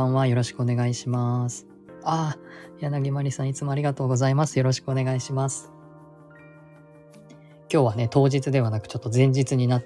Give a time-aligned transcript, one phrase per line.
[0.00, 0.26] ばんは。
[0.26, 1.66] よろしくお願いします。
[2.02, 2.38] ああ、
[2.80, 4.58] 柳まりさんいつもありがとうございます。
[4.58, 5.70] よろしくお願いします。
[7.72, 9.84] 今日はね、当日ではなくちょっと前日になっ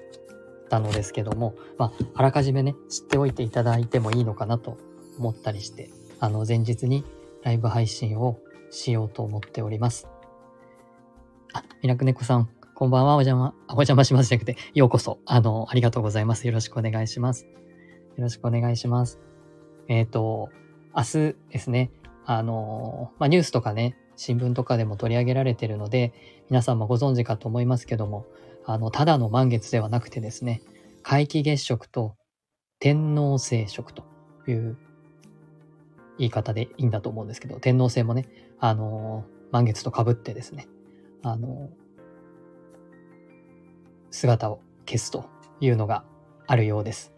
[0.69, 4.77] たのですけども、まあ、あらかじめね、知っておいていただいてもいいのかなと
[5.19, 5.89] 思ったりして、
[6.19, 7.03] あの、前日に
[7.43, 8.39] ライブ配信を
[8.71, 10.07] しようと思っております。
[11.53, 13.17] あ、ミラクネコさん、こんばんは。
[13.17, 16.47] お邪魔、お邪魔しますじゃなくて、ようこそ、あの、ありがとうございます。
[16.47, 17.45] よろしくお願いします。
[18.15, 19.19] よろしくお願いします。
[19.87, 20.49] えっ、ー、と、
[20.95, 21.91] 明日ですね、
[22.25, 26.13] あの、まあ、ニュースとかね、新聞とかでも取り上げられているので、
[26.49, 28.25] 皆さんもご存知かと思いますけども、
[28.65, 30.61] あの、ただの満月ではなくてですね、
[31.03, 32.15] 皆既月食と
[32.79, 34.03] 天王星食と
[34.47, 34.77] いう
[36.17, 38.27] 言い方でいいんだと思うんですけど、天王星もね、
[38.59, 40.67] あの、満月と被ってですね、
[41.21, 41.69] あの、
[44.11, 45.25] 姿を消すと
[45.59, 46.05] いうのが
[46.47, 47.14] あるようです。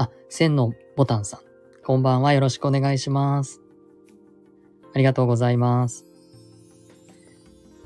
[0.00, 1.40] あ、千のボタンさん。
[1.84, 2.32] こんばんは。
[2.32, 3.60] よろしくお願いします。
[4.94, 6.06] ありがとうございます。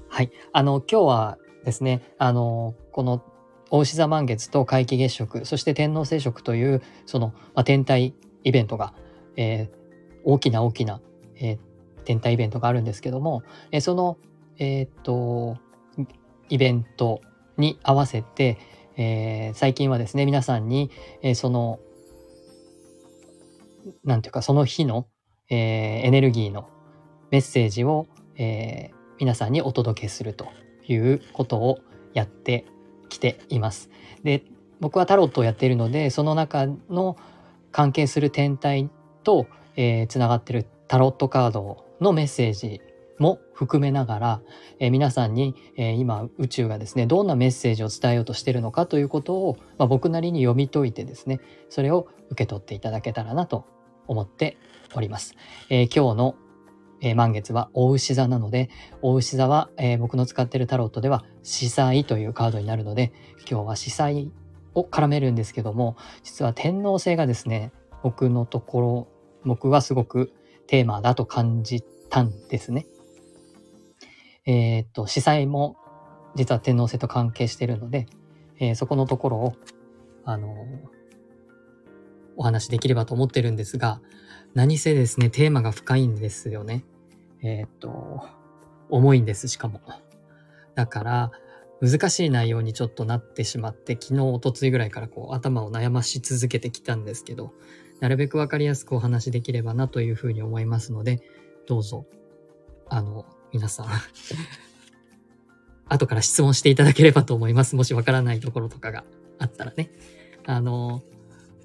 [0.08, 0.30] はい。
[0.52, 3.24] あの、今日はですね、あの、この
[3.68, 8.94] 大牛座満月と皆既月食、そして天王星食という、その、まあ、天体イベントが、
[9.36, 9.68] えー、
[10.22, 11.00] 大きな大きな、
[11.34, 11.58] えー、
[12.04, 13.42] 天体イベントがあるんですけども、
[13.72, 14.18] えー、その、
[14.58, 15.58] えっと、
[16.48, 17.22] イベント
[17.56, 18.58] に合わせて、
[18.96, 21.80] え最近はですね、皆さんに、えその、
[24.04, 25.06] なんていうか、その日の、
[25.50, 26.68] えエネルギーの
[27.30, 30.48] メッセージを、えー、皆さんにお届けすると
[30.86, 31.80] いうことを
[32.12, 32.64] やって
[33.08, 33.90] きています。
[34.22, 34.44] で
[34.80, 37.16] 僕はタロットをやっているのでその中の
[37.72, 38.90] 関係する天体
[39.22, 42.80] と、えー、つながってるタロットカードのメッセージ
[43.18, 44.40] も含めながら、
[44.78, 53.64] えー、皆さんに、えー、今宇宙がですねどんなメッセージを伝えようとしてるのかということを、まあ、僕なりに読み解いてですねそれを受け取っていただけたらなと
[54.06, 54.56] 思って
[54.94, 55.34] おります。
[55.70, 56.34] え今日の
[57.00, 58.70] えー、満月は大牛座なので、
[59.02, 64.32] 大牛座は、えー、僕の使ってるタロットでは、司祭というカードになるので、今日は司祭
[64.74, 67.72] を絡めるんですけども、実は天皇制がですね、
[68.02, 69.08] 僕のところ、
[69.44, 70.32] 僕はすごく
[70.66, 72.86] テーマだと感じたんですね。
[74.46, 75.76] えー、っと、司祭も
[76.34, 78.06] 実は天皇制と関係してるので、
[78.58, 79.54] えー、そこのところを、
[80.24, 80.48] あの
[82.36, 84.00] お話できればと思ってるんですが、
[84.54, 86.84] 何せですね、テーマが深いんですよね。
[87.42, 88.22] えー、っと、
[88.88, 89.80] 重いんです、しかも。
[90.74, 91.32] だから、
[91.80, 97.52] 難しい内容にちょっとなってしまって、昨日、おとついぐらいからこう頭を悩まし続けてきたんですけど、
[98.00, 101.20] なるべくわかりやすくお話できればなというふうに思いますので、
[101.66, 102.06] どうぞ、
[102.88, 103.86] あの、皆さん
[105.88, 107.76] 後から質問していただければと思います。
[107.76, 109.04] もしわからないところとかが
[109.38, 109.90] あったらね。
[110.46, 111.02] あの、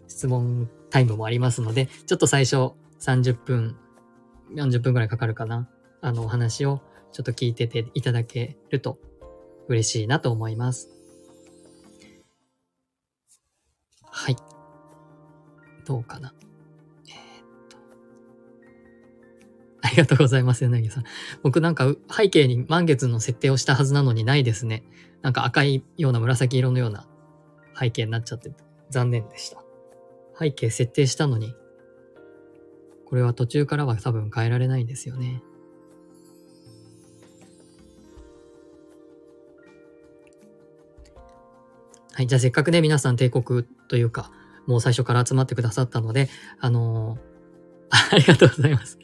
[0.10, 3.78] 質問タイムもありますので、ちょっと最初30分
[4.54, 5.70] 40分ぐらいかかるかな。
[6.02, 6.82] あの、お話を
[7.12, 9.00] ちょっと聞いてていただけると
[9.68, 10.90] 嬉しいなと思います。
[14.04, 14.36] はい。
[15.86, 16.34] どうかな。
[17.08, 17.16] え、っ
[17.70, 17.78] と。
[19.82, 21.04] ありがとうございます、柳さん。
[21.44, 24.84] 僕なんか背景に満月の設定をしたはずなのにないですね。
[25.22, 27.08] なんか赤いような紫色のような
[27.78, 28.52] 背景になっちゃって
[28.90, 29.59] 残念でした。
[30.40, 31.54] 背景設定したのに
[33.10, 35.42] これは途中からは多分変えられないんですよね。
[42.14, 42.28] はい。
[42.28, 44.30] じゃあせっかくね、皆さん帝国というか、
[44.68, 46.30] もう最初から集まってくださったので、
[46.60, 49.00] あのー、 ありがとうございます。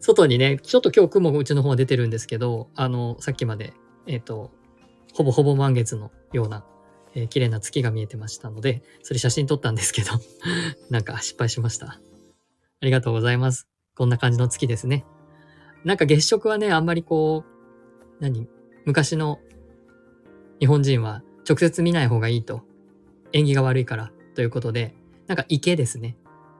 [0.00, 3.72] 外にね、ちょっと今日雲がうちの方は出てるんですけど、あの、さっきまで、
[4.06, 4.50] えっ、ー、と、
[5.14, 6.66] ほぼほぼ満月のような、
[7.14, 10.10] えー、綺麗な月が見えてましたので、それ写真撮ったんですけど、
[10.90, 11.86] なんか失敗しました。
[11.86, 12.00] あ
[12.82, 13.68] りがとうございます。
[13.94, 15.04] こんな感じの月ですね。
[15.84, 18.48] なんか月食はね、あんまりこう、何
[18.84, 19.40] 昔の
[20.60, 22.62] 日本人は直接見ない方がいいと。
[23.32, 24.94] 縁起が悪いからということで、
[25.26, 26.16] なんか池ですね。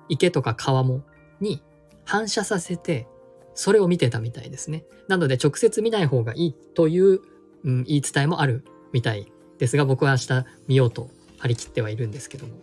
[0.08, 1.04] 池とか川も、
[1.40, 1.62] に
[2.04, 3.08] 反射させて、
[3.54, 4.84] それを見てたみたいですね。
[5.08, 7.20] なので直接見ない方がいいという、
[7.64, 12.54] うん、言い伝えもあるみたいですが、僕は明日見ようと張り切ってはいるんですけども。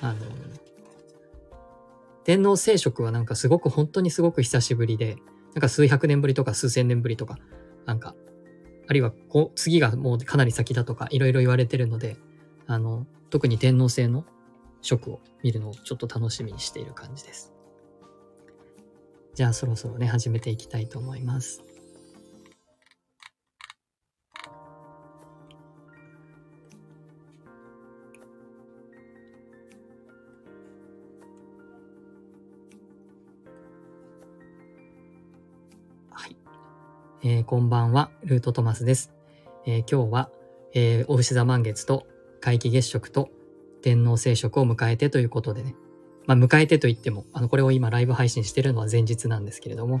[0.00, 0.18] あの、
[2.24, 5.16] 天皇聖職はなんかすごく本当にすごく久しぶりで、
[5.54, 7.38] なんか数百年ぶりとか数千年ぶりとか、
[7.86, 8.14] なんか、
[8.86, 12.16] あるいはこ次がもうかなり先だとかいろいろ言われてるので、
[12.66, 14.24] あの、特に天皇制の
[14.82, 17.52] 職を見るのをちょっと楽しみにしている感じです。
[19.34, 21.62] じゃあそろそろね、始めていきたいと思います。
[37.22, 39.12] えー、こんばんは、ルートトマスです。
[39.66, 40.30] えー、今日は、
[40.72, 42.06] えー、お牛座満月と
[42.40, 43.28] 皆既月食と
[43.82, 45.74] 天皇聖食を迎えてということでね、
[46.26, 50.00] まあ、迎えてと言っても、あの、これを今ライブ配信してるのは前日なんですけれども、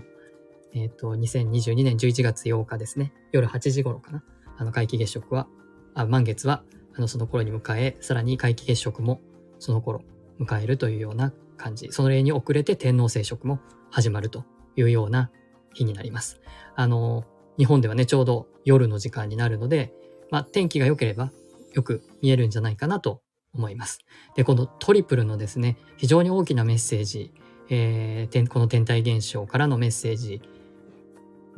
[0.72, 4.24] えっ、ー、と、2022年11月8日ですね、夜8時頃かな、
[4.56, 5.46] あの、皆既月食は、
[5.92, 6.64] あ満月は、
[6.94, 9.20] あの、その頃に迎え、さらに皆既月食も
[9.58, 10.00] その頃
[10.40, 11.88] 迎えるというような感じ。
[11.90, 14.46] その例に遅れて天皇聖食も始まると
[14.76, 15.30] いうような
[15.74, 16.40] 日になります。
[16.74, 17.24] あの、
[17.58, 19.92] 日本ではね、ちょうど夜の時間になるので、
[20.30, 21.32] まあ、天気が良ければ
[21.72, 23.22] よく見えるんじゃないかなと
[23.52, 24.00] 思います。
[24.36, 27.32] で、このトリプルのですね、非常に大きなメッセージ、
[27.68, 30.42] えー、この天体現象からのメッセージ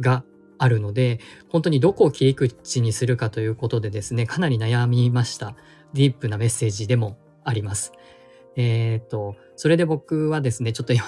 [0.01, 0.25] が
[0.59, 5.57] あるので、本当にどこを切り口にするかということでですね、かなり悩みました。
[5.93, 7.93] ディープなメッセージでもあります。
[8.57, 11.05] えっ、と、それで僕はですね、ちょっと今、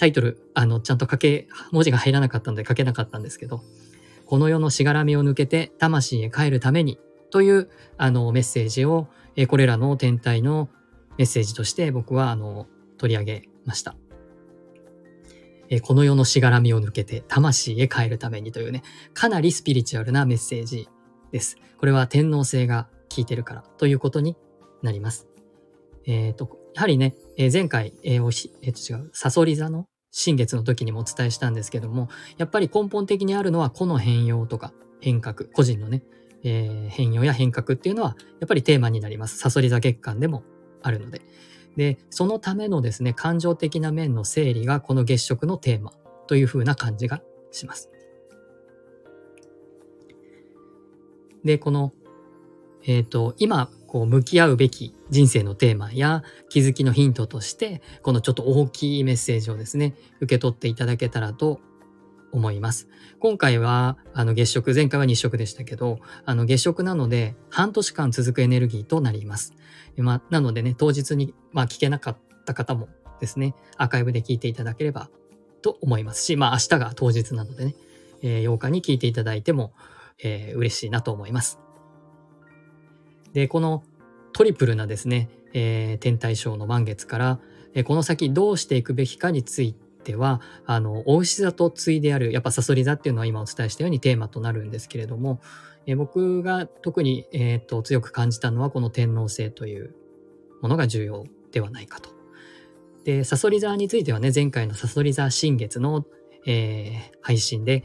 [0.00, 3.60] タイトル、あの、ちゃんと書け、文字が入らなかったので書けなかったんですけど、
[4.24, 6.98] この世のしがらみを抜けて魂へ帰るために
[7.28, 7.68] という、
[7.98, 10.70] あの、メッセージを、えこれらの天体の
[11.18, 12.66] メッセージとして僕は、あの、
[12.96, 13.94] 取り上げました。
[15.68, 18.82] えこの世のしがらみを抜けて魂へ帰るためにというね、
[19.12, 20.88] かなりスピリチュアルなメッセージ
[21.30, 21.58] です。
[21.76, 24.38] これは天皇制が効いてるからということに
[24.80, 25.28] なります。
[26.06, 36.02] えっ、ー、と、やはりね、え、前回、えー、おし、えっ、と違う、サソリ座の新月の時にもお伝えしたんですけども、やっぱり根本的にあるのは、この変容とか変革、個人のね、
[36.42, 39.38] えー、変容や変革っていうのは、やっぱりテーマになります。
[39.38, 40.42] サソリ座月間でも
[40.82, 41.22] あるので。
[41.76, 45.92] で、そのためのですね、感情的な面の整理がこの月食のテーマ
[46.26, 47.22] という風な感じが
[47.52, 47.90] します。
[51.44, 51.92] で、この、
[52.84, 61.60] えっ、ー、と、今、こう向き合うべき人生のテーマや気づきのヒントとしてこのちょっと大きいメッセージをですね受け取っていただけたらと
[62.30, 62.86] 思います。
[63.18, 69.54] 今回はあの月食前回は日食でしたけどあの月食なので半年間続くエネルギーとなります。
[69.96, 72.16] まあ、なのでね当日に、まあ、聞けなかっ
[72.46, 72.88] た方も
[73.18, 75.10] ですねアーカイブで聞いていただければ
[75.62, 77.74] と思いますしまあ明日が当日なのでね、
[78.22, 79.72] えー、8日に聞いていただいても、
[80.22, 81.58] えー、嬉しいなと思います。
[83.32, 83.82] で、この
[84.32, 87.40] トリプルなですね、えー、天体ショーの満月から、
[87.74, 95.40] えー、この先どうしていくべきかについては、あの、お牛座と対である、やっぱサソリ座っていうのは今お伝えしたようにテーマとなるんですけれども、
[95.86, 99.94] えー、僕が特に、えーと、強く感じたのはこの天皇星という
[100.62, 102.10] ものが重要ではないかと。
[103.04, 106.04] で、サソリ座についてはね、前回のサソリ座新月の、
[106.46, 107.84] えー、配信で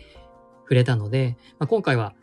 [0.64, 2.16] 触れたので、まあ、今回は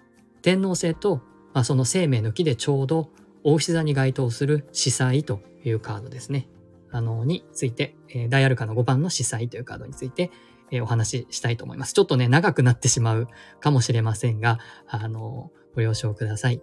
[0.43, 1.23] 天皇星と
[1.55, 3.11] まあ、その生命の木でちょうど
[3.45, 6.49] 大牛座に該当する司祭というカードですね。
[6.91, 10.31] あの、について、えー、大アルカの5番の司祭というカードについて、
[10.71, 11.95] えー、お話ししたいと思います。
[11.95, 13.29] ちょっとね、長くなってしまう
[13.61, 16.63] かもしれませんが、あの、ご了承ください。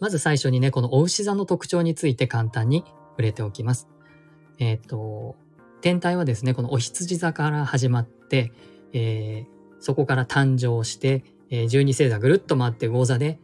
[0.00, 3.88] まず最初にね、このお牛座の特徴について簡単に触れておきます。
[4.58, 5.36] えっ、と、
[5.80, 8.52] 天体はですね、このお羊座から始まって、
[8.92, 13.38] えー、そこから誕生して、えー、12星座ぐるっと回って魚座で、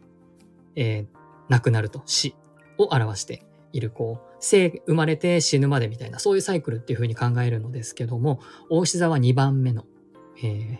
[0.76, 1.06] えー、
[1.48, 2.34] 亡くなると死
[2.78, 9.84] を表している、こう、生、生まれて死ぬまでみたいな、そういうサイクルっていうふうに考えるのですけども、大牛座は2番目の、
[10.42, 10.78] えー、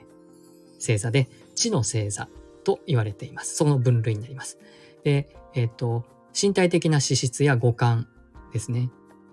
[0.76, 2.28] 星座で、地の星座
[2.64, 3.54] と言われています。
[3.56, 4.58] その分類になります。
[5.04, 6.04] で、えっ、ー、と、
[6.40, 8.08] 身体的な資質や五感
[8.52, 8.90] ですね、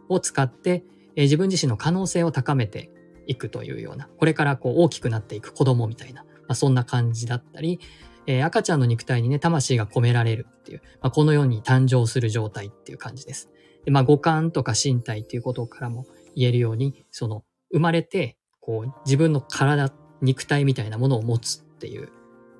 [0.09, 0.83] を使って、
[1.15, 2.91] えー、自分自身の可能性を高めて
[3.27, 7.79] いくというような、これからこう大きくなっていく子供みたいな、まあ、そんな感じだったり、
[8.25, 13.49] えー、赤ちゃんの肉体にね、魂が込められるっていう、まあ、この世に誕生する状態っていう感じです。
[13.85, 22.09] でまあ、五感とか身体っていうことからも言えるように、その、生まれて、こう、自分の体、肉体みたいなものを持つっていう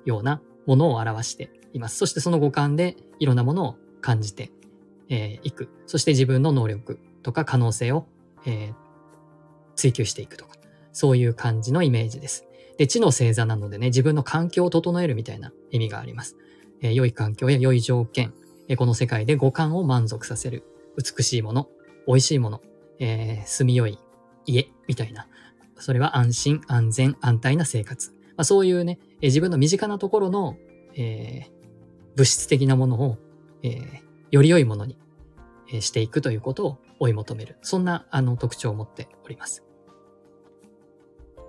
[0.06, 1.98] ようなものを表しています。
[1.98, 4.50] そしてその五感でいろんなものを感じてい、
[5.10, 5.68] えー、く。
[5.86, 8.06] そして自分の能力とか可能性を、
[8.46, 8.74] えー、
[9.74, 10.56] 追求していくとか、
[10.92, 12.47] そういう感じのイメージです。
[12.78, 16.36] で、知の星座なのでね、自分の環境を整えるみたいな意味があります。
[16.80, 18.32] えー、良い環境や良い条件、
[18.68, 20.64] えー、この世界で五感を満足させる。
[20.96, 21.68] 美しいもの、
[22.06, 22.62] 美味しいもの、
[22.98, 23.98] えー、住みよい
[24.46, 25.28] 家みたいな。
[25.76, 28.10] それは安心、安全、安泰な生活。
[28.10, 30.56] まあ、そういうね、えー、自分の身近なところの、
[30.94, 33.18] えー、物質的なものを、
[33.64, 34.96] えー、より良いものに、
[35.72, 37.56] えー、していくということを追い求める。
[37.60, 39.67] そんなあの特徴を持っております。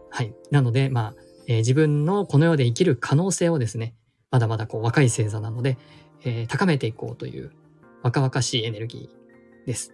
[0.10, 0.34] はい。
[0.52, 1.16] なので、まあ、
[1.48, 3.96] えー、自分のこの世で生きる可能性をですね、
[4.32, 5.78] まだまだこう若い星座なので、
[6.24, 7.52] えー、高めていこうという
[8.04, 9.94] 若々しいエネルギーです。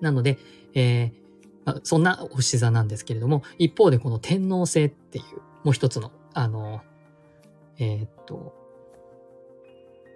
[0.00, 0.38] なので、
[0.74, 1.24] えー
[1.64, 5.24] まあ、そんなお星座なんですけれども、一方でこの天皇星っていう
[5.64, 6.82] もう一つのあの、
[7.78, 8.54] えー、っと、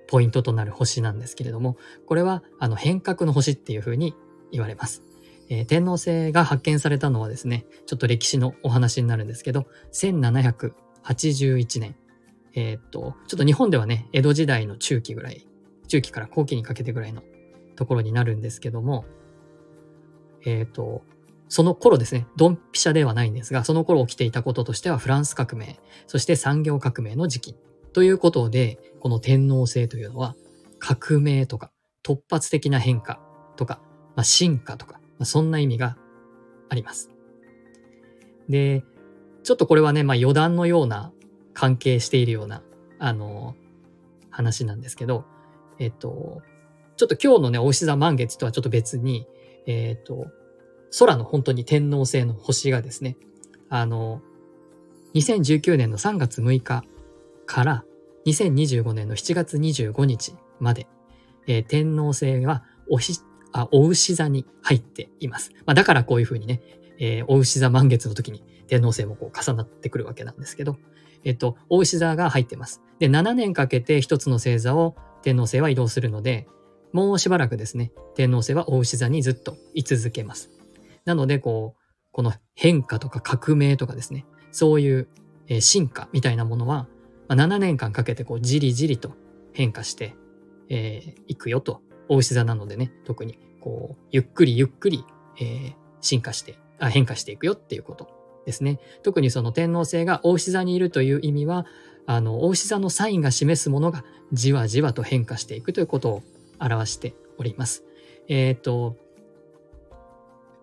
[0.09, 4.15] ポイントとなる星なんですけれども、これはあの変革の星っていうふうに
[4.53, 5.03] 言われます。
[5.49, 11.97] えー、天王星が発見されたのはですね、ちょっと歴史のお話になるんですけど、1781年。
[12.55, 15.47] えー、っと、ちょっと日本ではね、江戸時代の中期ぐらい、
[15.87, 17.23] 中期から後期にかけてぐらいの
[17.77, 19.05] ところになるんですけども、
[20.45, 21.03] えっと、
[21.49, 27.57] その頃ですね、ドンピシャではないんですが、その頃起きていたこととしてはフランス革命、そして産業革命の時期
[27.93, 30.35] ということで、この天皇制というのは
[30.79, 31.71] 革命とか
[32.05, 33.21] 突発的な変化
[33.57, 33.81] とか、
[34.15, 35.97] まあ、進化とか、まあ、そんな意味が
[36.69, 37.11] あります。
[38.49, 38.85] で、
[39.43, 41.13] ちょっとこれはね、まあ、余談のような
[41.55, 42.63] 関係しているような、
[42.99, 43.55] あの、
[44.31, 45.25] 話なんですけど、
[45.79, 46.43] えっと、
[46.97, 49.27] ちょっと今日のね、お牛座満月とはちょっと別に、
[49.67, 50.27] えっと、
[50.99, 53.17] 空の本当に天王星の星がですね、
[53.69, 54.23] あの、
[55.15, 56.85] 2019年の3月6日
[57.47, 57.85] から
[58.27, 60.87] 2025年の7月25日まで、
[61.47, 63.21] えー、天王星はおし
[63.53, 65.53] あお牛座に入っています。
[65.67, 66.61] まあ、だからこういうふうにね、
[66.99, 70.77] えー、お牛座満月の時に天王星もこう重なってくるわけなんですけど、
[71.25, 72.83] えっ、と、お牛座が入ってます。
[72.99, 76.47] で、7年かけて一つの星座を天王星は移動するので、
[76.93, 80.51] もうしばらくですね、天王星はお牛座にずっと居続けます。
[81.05, 85.09] なので、こう、この変化とか革命とかですね、そういう、
[85.51, 86.89] え進化みたいなものは、
[87.27, 89.13] まあ、7年間かけてこうじりじりと
[89.53, 90.15] 変化して
[90.69, 91.81] い、えー、くよと。
[92.09, 95.05] 大牛座なのでね、特にこう、ゆっくりゆっくり、
[95.41, 98.09] えー、進化してあ、変化していくよっていうこと
[98.47, 98.79] ですね。
[99.03, 101.67] 特にその天皇星が大牛座にいるという意味は、
[102.07, 106.23] あの、大牛座のサインが示すものがじわじわと変化していくということを
[106.59, 107.85] 表しております。
[108.29, 108.97] えっ、と、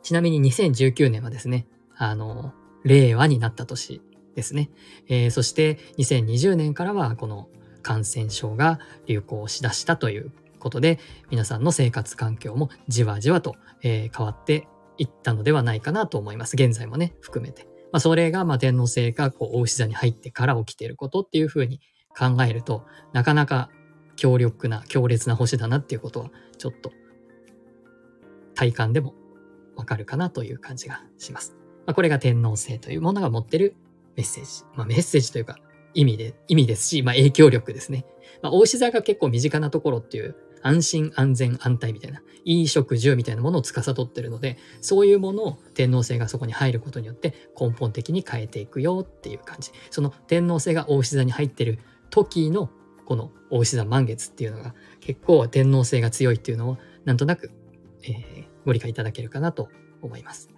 [0.03, 4.01] ちなみに2019年はですね、あの、令和になった年
[4.35, 4.69] ですね。
[5.07, 7.49] えー、そして2020年からはこの
[7.81, 10.31] 感染症が流行しだしたという
[10.65, 10.97] ことで、
[11.29, 14.67] 皆さんの生活環境もじわじわと、えー、変わって
[14.97, 16.55] いったのではないかなと思います。
[16.55, 17.65] 現在もね、含めて。
[17.91, 21.81] まあ、それが、ま、天皇制が、こう、大牛座に入ってから起きていることっていうふうに
[22.17, 23.69] 考えると、なかなか
[24.15, 26.91] 強力な、強烈な星だなっていうことは、ちょっと、
[28.55, 29.13] 体感でも
[29.75, 31.55] わかるかなという感じがします。
[31.85, 33.75] まあ、これが天皇星というものが持ってる
[34.15, 34.63] メッセージ。
[34.75, 35.59] まあ、メッセージというか
[35.95, 38.05] 意味で、意味ですし、まあ、影響力ですね。
[38.41, 49.71] まあ、大志座が結構身近なところっていう安心安全安泰みたいな、衣食住みたいなものを司ってるので、そういうものを天皇星がそこに入ることによって根本的に変えていくよっていう感じ。
[49.91, 51.77] その天皇星が大志座に入ってる
[52.09, 52.71] 時の
[53.05, 57.51] この大志座満月っていうのが結構天皇星が強いっていうのをなんとなく、
[58.03, 59.69] えー、ご理解いただけるかなと
[60.01, 60.49] 思います。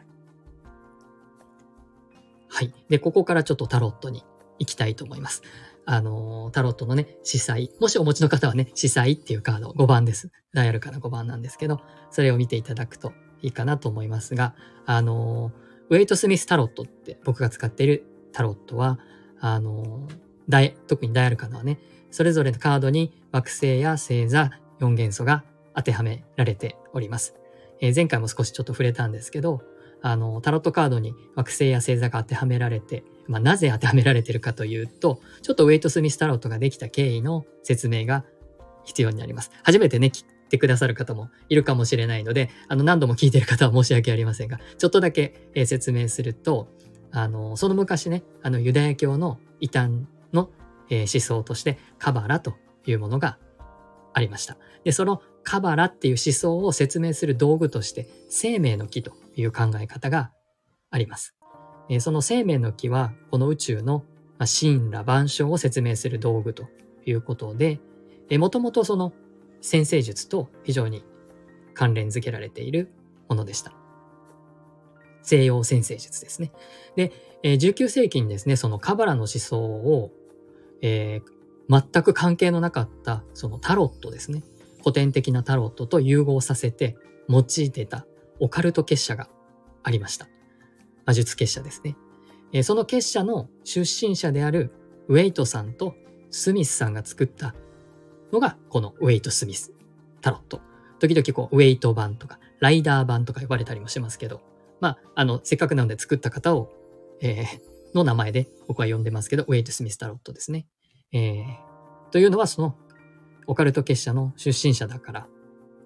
[2.48, 2.74] はい。
[2.88, 4.24] で、ここからちょっとタロットに
[4.58, 5.44] 行きたいと思います。
[5.90, 7.72] あの、タロットのね、司祭。
[7.80, 10.30] もしお持ちの方はね、司祭っていうカード5番です。
[10.54, 11.80] ダイヤルから5番なんですけど、
[12.12, 14.54] それを見ていただくといいかなと思いますが、
[14.86, 15.54] あの、
[15.90, 19.00] ウェイトスミスタロットって僕が使っているタロットは、
[19.40, 20.10] あの、
[20.88, 21.80] 特にダイヤルカナはね、
[22.12, 24.52] それぞれのカードに惑星や星座
[24.82, 27.34] 4元素が当てはめられております。
[27.80, 29.62] えー、前回も少しちょっと触れたんですけど、
[30.02, 38.26] あの、タロットカードに惑星や星座が当てはめられて、まあ、なぜ当てはめられてるかというと、ちょっとウェイト・スミスタロットができた経緯の説明が
[38.86, 39.52] 必要になります。
[39.64, 46.70] 初めてね、聞いてくださる方もいるかもしれないので、あの、何度も聞いてる方は申し訳ありませんが、ちょっとだけ、え説明すると、
[47.12, 50.50] あの、その昔ね、あの、ユダヤ教の異端の、
[50.90, 52.56] え思想として、カバラと
[52.86, 53.38] いうものが
[54.14, 54.58] ありました。
[54.84, 60.32] で、そのカバラっていう思想を説明する道具として、生命の木という考え方が
[60.92, 61.37] あります。
[61.90, 64.04] えその生命の木は、この宇宙の
[64.40, 66.68] 神羅万象を説明する道具と
[67.06, 67.80] いうことで、
[68.32, 69.14] もともとその
[69.62, 71.04] 先生術と非常に
[71.74, 72.92] 関連づけられている
[73.30, 73.74] ものでした。
[75.22, 76.52] 西洋先生術ですね。
[76.96, 77.12] で、
[77.44, 80.12] え19世紀にですね、そのカバラの思想を、
[80.82, 84.44] えー、全く関係のなかったそのタロットですね。
[84.80, 86.96] 古典的なタロットと融合させて
[87.28, 88.06] 用いてた
[88.40, 89.30] オカルト結社が
[89.84, 90.30] ありました。
[91.08, 91.96] 魔術結社ですね。
[92.52, 94.72] え、その結社の出身者である
[95.08, 95.96] ウェイトさんと
[96.30, 97.56] スミスさんが作った
[98.32, 99.74] のがこのウェイト・スミス
[100.22, 100.62] タロット。
[101.00, 104.42] 時々こうウェイト版とかライダー版とか呼ばれたりもしますけど、
[104.82, 106.70] まあ、あの、せっかくなので作った方を、
[107.22, 107.46] えー、
[107.96, 110.66] の名前で僕は呼んでますけど、ウェイト・スミスタロットですね。
[111.14, 112.76] えー、というのはその
[113.48, 115.28] オカルト結社の出身者だから、ま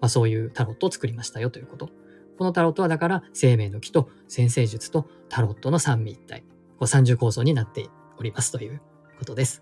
[0.08, 1.90] あ、そういうタロットを作りましたよということ。
[2.38, 6.44] このタロットはだから生命の木と先生術とタロットの三位一体、
[6.78, 8.82] こう三重構造になっておりますという
[9.20, 9.62] ことです。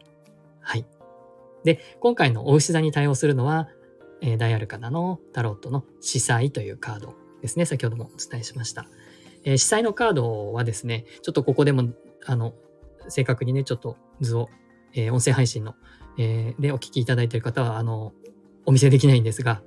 [0.61, 0.85] はい。
[1.63, 3.67] で、今回のお牛座に対応するのは、
[4.21, 7.65] えー、ダイアルカナのタロットの司祭というカードですね。
[7.65, 8.87] 先ほどもお伝えしました。
[9.43, 11.89] えー、司祭のカードはですね、ちょっとここでも、
[12.25, 12.53] あの、
[13.07, 14.49] 正確にね、ちょっと図を、
[14.93, 15.75] えー、音声配信の、
[16.17, 18.13] えー、でお聞きいただいている方は、あの、
[18.65, 19.61] お見せできないんですが、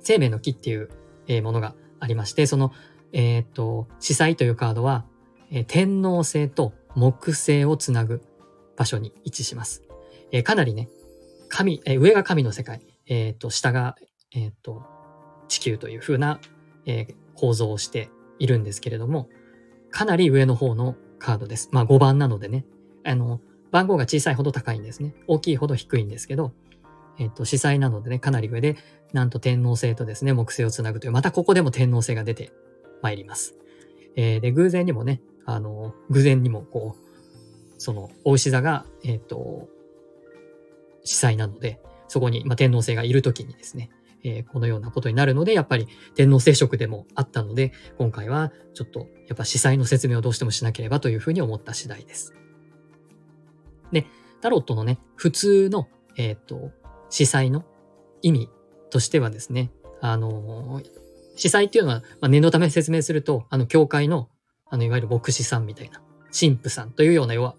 [0.00, 0.88] 生命の木っていう、
[1.28, 2.72] えー、ものがありまして、その、
[3.12, 5.04] えっ、と、司祭というカードは、
[5.50, 8.22] えー、天皇星と木星をつなぐ
[8.76, 9.84] 場所に位置します。
[10.32, 10.88] えー、かなりね、
[11.48, 13.96] 神、えー、上が神の世界、えっ、と、下が、
[14.34, 14.84] えっ、と、
[15.48, 16.40] 地球という風な、
[16.84, 19.28] え構造をしているんですけれども、
[19.90, 21.68] かなり上の方のカードです。
[21.72, 22.64] まあ5番なのでね、
[23.04, 25.14] あの、番号が小さいほど高いんですね。
[25.26, 26.52] 大きいほど低いんですけど、
[27.18, 28.76] えっ、と、司祭なのでね、かなり上で、
[29.12, 32.52] なんと天皇星とですね、木星をつなぐという、またここでも天皇星が出て
[33.02, 33.54] まいります。
[34.16, 39.68] えー、で、偶然にもね、あの、偶然にもこう、その、大牛座が、えっ、と、
[41.04, 43.90] 司祭なので、そこに、まあ、天皇星がいるときにですね、
[44.24, 52.34] えー、このようなことになるので、やっぱり天皇聖職でもあったので、今回はちょっとやっぱ司祭の説明をどうしてもしなければというふうに思った次第です。
[53.92, 54.06] で、
[54.40, 56.72] タロットのね、普通の、えっ、と、
[57.10, 57.64] 司祭の
[58.22, 58.50] 意味
[58.90, 60.82] としてはですね、あの、
[61.36, 64.28] 司祭っていうのは、まあ、念のため説明すると、あの、教会の、
[64.66, 66.02] あの、いわゆる牧師さんみたいな、
[66.38, 67.56] 神父さんというような、要は、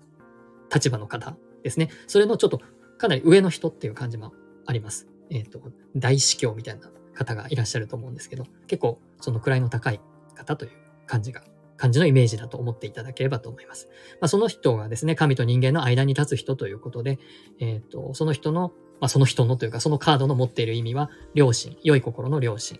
[0.73, 1.89] 立場の方ですね。
[2.07, 2.61] それのちょっと、
[2.97, 4.33] かなり上の人っていう感じも
[4.65, 5.07] あります。
[5.29, 5.61] えっ、ー、と、
[5.95, 10.01] 大司教みたいな方がいらっしゃると思うんですけど、結構、その位の高い
[10.35, 10.71] 方という
[11.07, 11.41] 感じが
[11.79, 13.87] 感じのイメージだと思っていただければと思います。
[14.19, 17.19] まあ、その人がですね、神と人間の間に立つ人ということで、
[17.59, 22.79] えっ、ー、と、その人のまあ、その人のというか、そのカードの持っている意味は、良心、良い心の良心。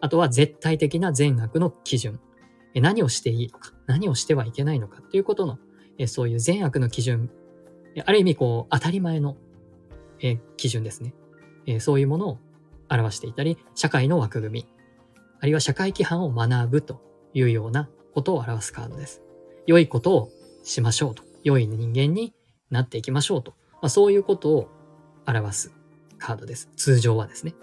[0.00, 2.20] あとは絶対的な善悪の基準。
[2.74, 5.58] 何をしていいのか、何をしてはいけないのかということの、
[6.06, 7.30] そういう善悪の基準。
[8.04, 9.36] ある意味、こう、当たり前の
[10.56, 11.14] 基準ですね。
[11.80, 12.38] そういうものを
[12.88, 14.66] 表していたり、社会の枠組み、
[15.40, 17.00] あるいは社会規範を学ぶと
[17.34, 19.22] いうようなことを表すカードです。
[19.66, 20.30] 良いことを
[20.62, 21.22] しましょうと。
[21.42, 22.34] 良い人間に
[22.70, 23.52] なっていきましょうと。
[23.74, 24.68] まあ、そういうことを
[25.38, 25.72] 表す
[26.18, 26.68] カードです。
[26.76, 27.54] 通常はですね。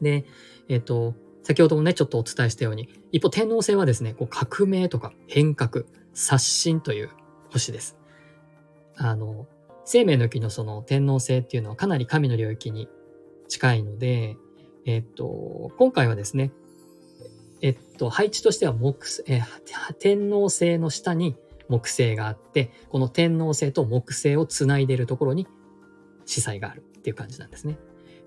[0.00, 0.24] で、
[0.68, 7.10] えっ、ー、と、先ほどもね、ちょっとお伝えしたように、一方天皇星はですね、こう革命とか変革、刷新という
[7.50, 7.96] 星です。
[8.96, 9.46] あの、
[9.84, 12.88] 生命の木のその天皇星っていうのはかなり神の領域に
[13.48, 14.36] 近いので、
[14.86, 16.52] えっ、と、今回はですね、
[17.60, 19.42] えっと、配置としては木、え
[19.98, 21.36] 天皇星の下に
[21.68, 25.46] 木星があって、この天皇星と木星をつないでいるところに
[26.26, 27.78] 司祭があるっていう感じなんですね。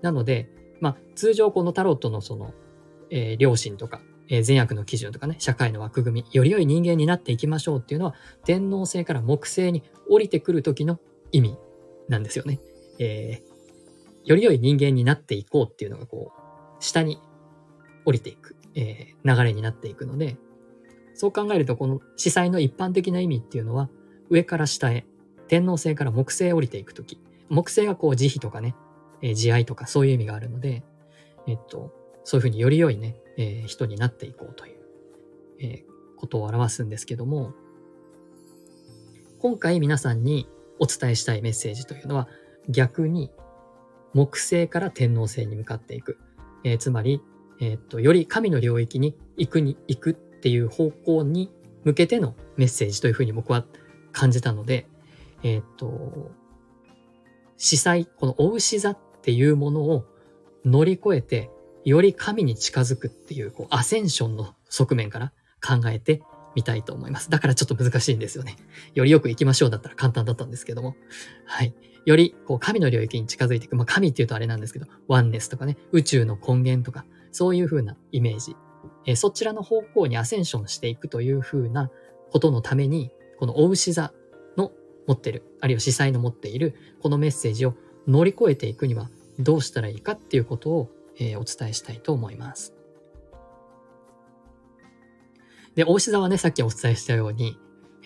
[0.02, 0.48] なので、
[0.80, 2.54] まあ、通常このタロットのその、
[3.10, 11.00] えー、良心とか、えー、善悪の基準とかね、社会の枠組み、より良い人間になっていきましょうっていうのは、天皇星から木星に降りてくる時の
[11.32, 11.58] 意味
[12.08, 12.60] なんですよね。
[12.98, 17.18] えー、より良い人間になっていこうっていうのがこう、下に
[18.04, 20.36] 降りていく、えー、流れになっていくので、
[21.14, 23.90] そう考えると、この司祭の一般的な意味っていうのは、
[24.30, 25.04] 上から下へ、
[25.48, 28.74] 天皇星から木星へ降りていくとき、木星がこう慈悲とかね、
[29.22, 30.82] えー、慈愛とかそういう意味があるので、
[31.46, 31.92] えっと、
[32.24, 34.80] そういうふうにより良いね、えー、人になっていこうという、
[35.60, 35.82] えー、
[36.16, 37.54] ことを表すんですけども、
[39.40, 40.48] 今回皆さんに
[40.80, 42.28] お伝えしたいメッセージというのは、
[42.68, 43.30] 逆に
[44.14, 46.18] 木星から天皇星に向かっていく。
[46.64, 47.22] えー、つまり、
[47.60, 51.50] え、っと、より神の領域に行くに行くっていう方向に
[51.84, 53.64] 向けてのメッセージというふうに僕は
[54.12, 54.86] 感じたので、
[55.42, 56.30] え、っと、
[57.58, 60.06] 司祭、このお牛座っていうものを
[60.64, 61.50] 乗り越えて、
[61.84, 66.22] より神に近づくっていう、こう、アセンションの側面から考えて
[66.54, 67.30] みたいと思います。
[67.30, 68.56] だからちょっと難しいんですよね。
[68.94, 70.96] よりよく行きましょうだったら簡単だったんですけども。
[71.44, 71.74] はい。
[72.06, 73.76] より、こう、神の領域に近づいていく。
[73.76, 78.56] まあ、神っていうとあれなんですけど、ワンネスとかね、宇宙の根源とか、そういう風なイメージ。
[79.04, 81.90] えー、そちらの方向にアセンションしていくという風な
[82.30, 84.12] ことのために、このお牛座
[85.08, 87.74] 持ってる、あるいは司祭の持っているこのメッセージを
[88.06, 92.74] 乗り越えていくにはどうしたらいいかっていうことを、えー、お伝えしたいと思います。
[95.74, 97.56] で、大志座はね、さっきお伝えしたように、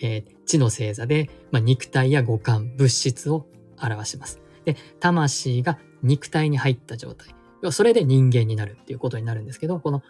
[0.01, 3.47] えー、地の星座で、まあ、肉体や五感、物質を
[3.81, 4.41] 表します。
[4.63, 7.35] で、魂が肉体に入った状態。
[7.71, 10.03] それで人間になるっていうことになるんですけど、この、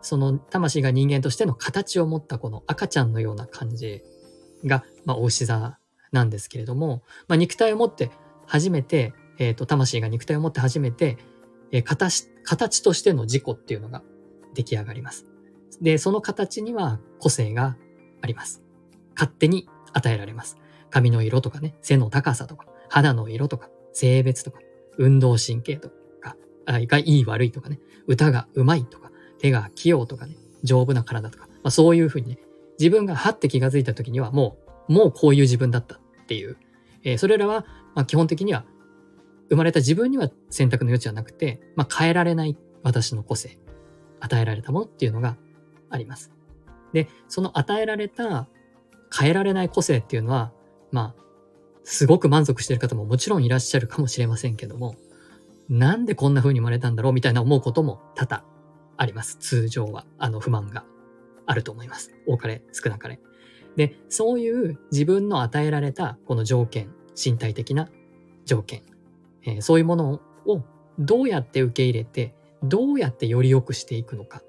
[0.00, 4.02] その魂が人間としての形を持ったこの赤ちゃんのような感じ
[4.64, 5.77] が、まあ、大志座
[6.12, 8.10] なんですけれども、まあ、肉体を持って
[8.46, 11.18] 初めて、えっ、ー、と、魂が肉体を持って初めて、
[11.70, 14.02] えー、形、形としての自己っていうのが
[14.54, 15.26] 出来上がります。
[15.80, 17.76] で、その形には個性が
[18.22, 18.62] あります。
[19.14, 20.56] 勝手に与えられます。
[20.90, 24.60] 髪の色とかね、背の高さとか、肌の色とか、性別とか、
[24.96, 25.90] 運動神経と
[26.20, 32.38] か、あがいい悪いとかね、歌が上手いとか、手が器用とかね、丈夫な体とか、まあ、そういうふうにね、
[32.78, 36.56] 自分がはって気がついた時にはもう、もうこういう自分だったっていう、
[37.04, 38.64] えー、それらは、まあ、基本的には
[39.50, 43.58] 生まれた自分には選択の余地はなくて、まあ、変えられない私の個性、
[44.20, 45.36] 与えられたものっていうのが
[45.90, 46.32] あります。
[46.92, 48.48] で、その与えられた
[49.16, 50.52] 変えられない個性っていうのは、
[50.92, 51.22] まあ、
[51.84, 54.96] すごく満足してる方ももちろんいらっしゃるかもしれませんけども、
[55.68, 58.44] なんでこんな風に生まれたんだろうみたいな思うことも多々
[58.96, 59.36] あります。
[59.38, 60.84] 通常は、あの不満が
[61.46, 62.12] あると思います。
[62.26, 63.20] 多かれ少なかれ。
[63.78, 67.88] で、そういう自分の与えられたこの条件、身体的な
[68.44, 68.82] 条件、
[69.44, 70.64] えー、そういうものを
[70.98, 74.42] どうやって受け入れて、どうやってより良くしていくのか。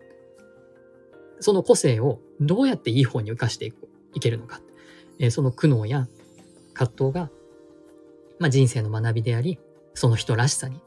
[1.42, 4.62] その個性をどうやっていい方に生かしていくいけるのか。
[5.20, 6.08] えー、その苦悩や
[6.74, 7.30] 葛藤が、
[8.40, 9.60] まあ、人生の学びであり、
[9.94, 10.82] その人らしさに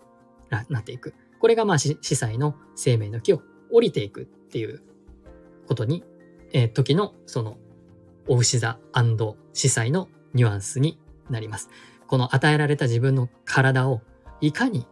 [0.68, 1.14] なっていく。
[1.38, 4.82] これがまあ司祭の生命の木を降りていくっていう
[5.68, 6.02] ことに、
[6.52, 7.56] えー、時のその
[8.28, 8.78] お牛座
[9.52, 10.98] 司祭のニュアンスに
[11.30, 11.68] なります。
[12.06, 14.02] この与えられた自分の体を
[14.40, 14.86] いかに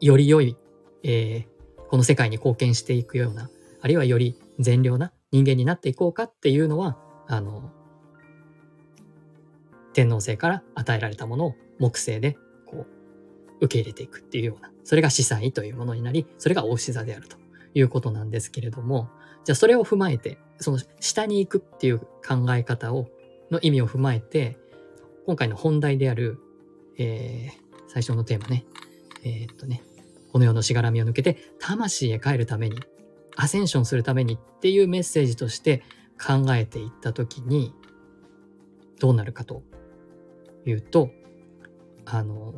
[0.00, 0.56] より良い、
[1.02, 1.46] えー、
[1.88, 7.70] この世界に貢献していくような、あるいはより善良な人間になっていこうかっていうのは、あの、
[9.92, 12.86] 天皇星から与えられたものを木星でこ
[13.60, 17.36] う受け入れていくっていうような、それが司祭というものになり、それが大志座であると
[17.74, 19.10] いうことなんですけれども、
[19.44, 23.08] じゃあそれを踏まえて、その下に行くっていう考え方を、
[23.50, 24.58] の意味を踏まえて、
[25.26, 26.38] 今回の本題である、
[26.98, 28.64] えー、最初のテーマね、
[29.24, 29.82] えー、っとね、
[30.32, 32.80] この世のしがらみを抜けて魂へ帰るために、
[33.36, 35.82] アセンションするためにっていうメッセージとして
[36.18, 37.74] 考えていったときに、
[39.00, 39.62] どうなるかと
[40.64, 41.10] いうと、
[42.04, 42.54] あの、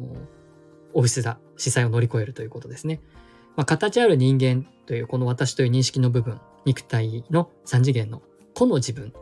[0.92, 3.00] オフィスだ、司祭を乗り越えるということですね。
[3.56, 9.14] まあ、形ある人間というこの私という認識の部分、肉体の三次元の個の自分、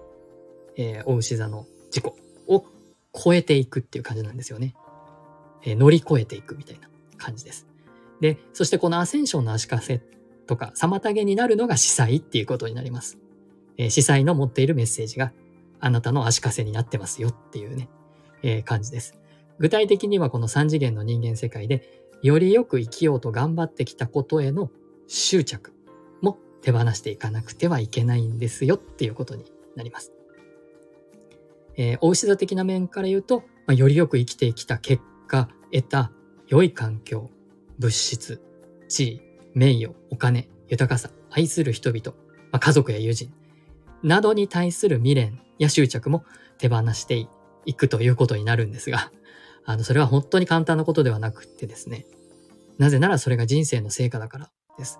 [0.76, 2.12] えー、お牛座の自己
[2.48, 2.64] を
[3.12, 4.74] 超えていくっていう感じなんですよね。
[5.62, 7.66] えー、乗り越えていくみたいな感じです。
[8.20, 10.00] で、そしてこのアセンションの足かせ
[10.46, 13.18] とか妨げになるのが司祭っていうことになります。
[13.76, 15.32] えー、司祭の持っているメッセージが
[15.80, 17.90] あなたの足かせになってますよっていうね、
[18.42, 19.18] えー、感じです。
[19.58, 24.70] 具体的にはこの3次元の人間世界でよりよく生きようと頑張ってきたことへの
[25.06, 25.73] 執着
[26.64, 29.44] 手放していかなくてはいけないんですよっていうことに
[29.76, 30.12] なります。
[31.76, 36.10] えー、お牛座的な面から言うと、まあ、よりよく生きてきた結果、得た
[36.46, 37.30] 良い環境、
[37.78, 38.40] 物質、
[38.88, 39.22] 地位、
[39.54, 42.16] 名誉、お金、豊かさ、愛する人々、
[42.50, 43.32] まあ、家族や友人
[44.02, 46.24] などに対する未練や執着も
[46.56, 47.26] 手放して
[47.66, 49.12] いくということになるんですが、
[49.66, 52.06] あの、それは本当に簡単なことではなくってですね、
[52.78, 54.98] なぜならそれが人生の成果だからです。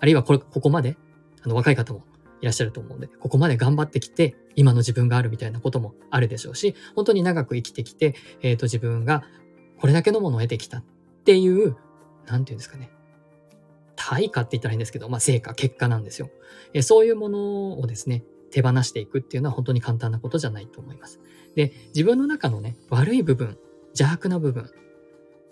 [0.00, 0.96] あるいはこれ、ここまで、
[1.42, 2.04] あの、若い方も
[2.40, 9.24] いらっしゃると思うんで、ここまで頑張ってきて、今の自分があるみたいなこともあるでしょうし、本当に長く生きてきて、えっ、ー、と、自分が
[9.78, 10.84] これだけのものを得てきたっ
[11.24, 11.76] ていう、
[12.26, 12.90] なんていうんですかね。
[13.96, 16.30] 対価って言ったらいいんですけど、まあ、成果、結果なんですよ。
[16.72, 21.20] え、そういうものをですね、手放していくっていうのは本当に簡単なことじゃないと思います。
[21.54, 23.58] で、自分の中のね、悪い部分、
[23.88, 24.70] 邪悪な部分、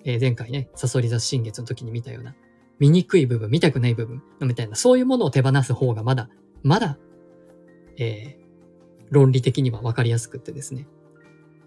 [0.04, 2.35] えー、前回ね、サソリ座新月の時に見たような、
[2.79, 6.29] 醜い部分、見たくない部分、みたいな、そういうものを手放す方がまだ、
[6.62, 6.99] まだ、
[7.99, 10.87] えー、論理的には分かりやすくってですね、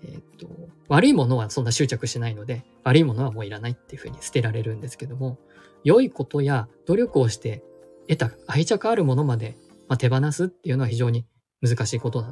[0.03, 0.47] えっ、と、
[0.87, 5.39] 悪いものはそんな執着しないので、悪いものはもういらないっていうふうに捨てられるんですけども、
[5.83, 7.63] 良いことや努力をして
[8.07, 9.55] 得た愛着あるものまで、
[9.87, 11.25] まあ、手放すっていうのは非常に
[11.61, 12.25] 難しいこと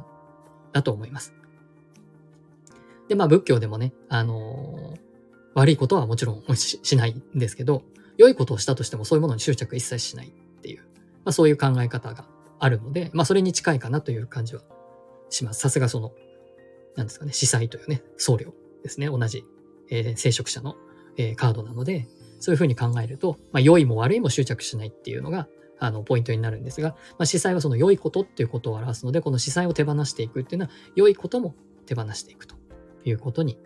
[0.72, 1.34] だと思います。
[3.08, 5.00] で、まあ仏教でもね、あのー、
[5.54, 7.82] 悪いことはもちろんししないんですけど、
[8.18, 10.82] 良いことをしたとしてもそういうものに執着一切しないっていう、
[11.24, 12.26] まあそういう考え方が
[12.58, 14.62] あるので、まあそれに近いかなという感じは
[15.30, 15.60] します。
[15.60, 16.12] さすがその、
[16.96, 18.52] なんですかね、司祭というね、僧侶
[18.82, 19.44] ですね、同じ、
[19.90, 20.76] えー、聖職者の、
[21.16, 22.08] えー、カードなので、
[22.40, 25.48] そういうふうに考えると、まあ良いも悪いも執着しないっていうのが、
[25.80, 31.54] あの、ポイントになるんですが、まあ、司祭はその良いことっていうことを表すので、この司祭を手放していくっていうのは、良いことも
[31.86, 32.56] 手放していくと
[33.04, 33.58] いうことに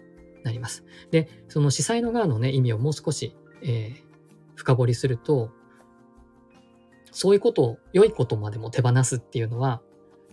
[0.44, 0.84] なります。
[1.10, 4.11] で、その司祭の側のね、意味をもう少し、えー、
[4.62, 5.50] 深掘りすると、
[7.10, 9.82] そういうことを、良いことまでも手放すっていうのは、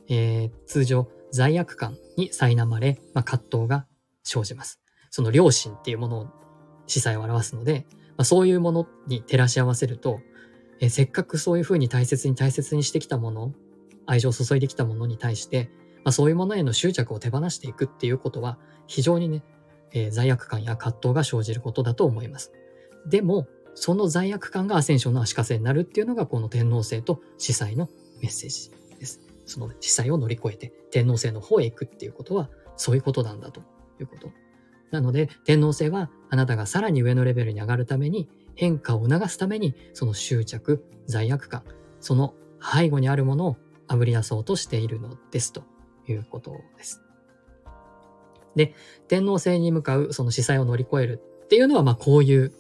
[0.08, 3.88] えー、通常、罪悪感に苛まれ、まあ、葛藤が
[4.24, 4.80] 生じます。
[5.10, 6.28] その良心っていうものを、
[6.86, 7.88] 司祭を表すので、
[8.18, 10.20] まあ、そういうものに照らし合わせると、
[10.80, 13.54] えー、せっかくそういうふうに大切に大切にしてきたもの、
[14.06, 15.72] 愛情を注いできたものに対して、
[16.06, 19.44] まあ、そういうものへの執着を手放していくっていうことは、非常にね、
[19.92, 22.52] えー、罪悪感や葛藤が生じることだと思います。
[23.08, 23.48] でも、
[23.80, 27.88] その罪悪感がアセンションの足かせになるっていうのが、この天皇制と司祭の
[28.22, 29.22] メッセージです。
[29.46, 33.62] その司祭を乗り越えて天皇制の方へ行くっていうことは、そういうことなんだと
[34.02, 34.32] いうこと。
[34.92, 41.64] なので、天皇制はあなたがさらに上のレベルに上がるために、変化を促すために、その執着、罪悪感、
[42.02, 45.64] その背後にあるものをあぶり出そうとしているのですと
[46.06, 47.02] いうことです。
[48.58, 48.76] で、
[49.08, 52.52] 天皇制に向かうその司祭を乗り越えるっていうのは、まあこういう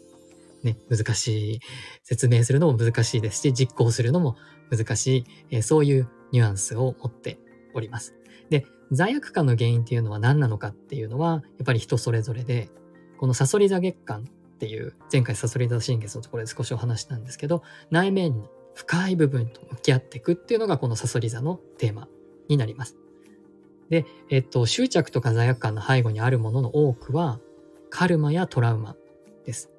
[0.63, 1.60] ね、難しい、
[2.04, 4.36] 説明するのも難しいですし、実行するのも
[4.69, 7.39] 難しい、えー、そういうニュアンスを持って
[7.74, 8.15] おります。
[8.50, 12.69] で、罪悪感の原因っていうのは何なのかっていうのは、やっぱり人それぞれで、
[13.17, 22.08] このサソリ座月間っていう、前回サソリ座新月のところで少しお話したんですけど、内面に深い部分と向き合っていくっていうのがこのサソリ座のテーマ
[22.48, 22.98] になります。
[23.89, 27.39] で、えっと、執着とか罪悪感の背後にあるものの多くは、
[27.89, 28.95] カルマやトラウマ
[29.45, 29.69] です。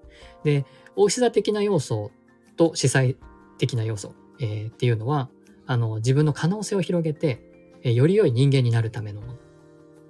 [0.44, 0.64] で、
[0.96, 2.10] 大志座的な要素
[2.56, 3.16] と司祭
[3.58, 5.28] 的な要素、えー、っていうのは、
[5.66, 7.40] あの、自分の可能性を広げて、
[7.82, 9.38] えー、より良い人間になるためのもの。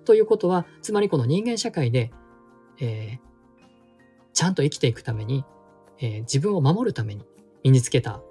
[0.05, 2.11] ということは、つまりこの人間社会で、
[2.81, 3.31] えー、
[4.33, 5.44] ちゃんと生きていくために、
[5.99, 7.25] えー、自分を守るために
[7.62, 8.23] 身につけた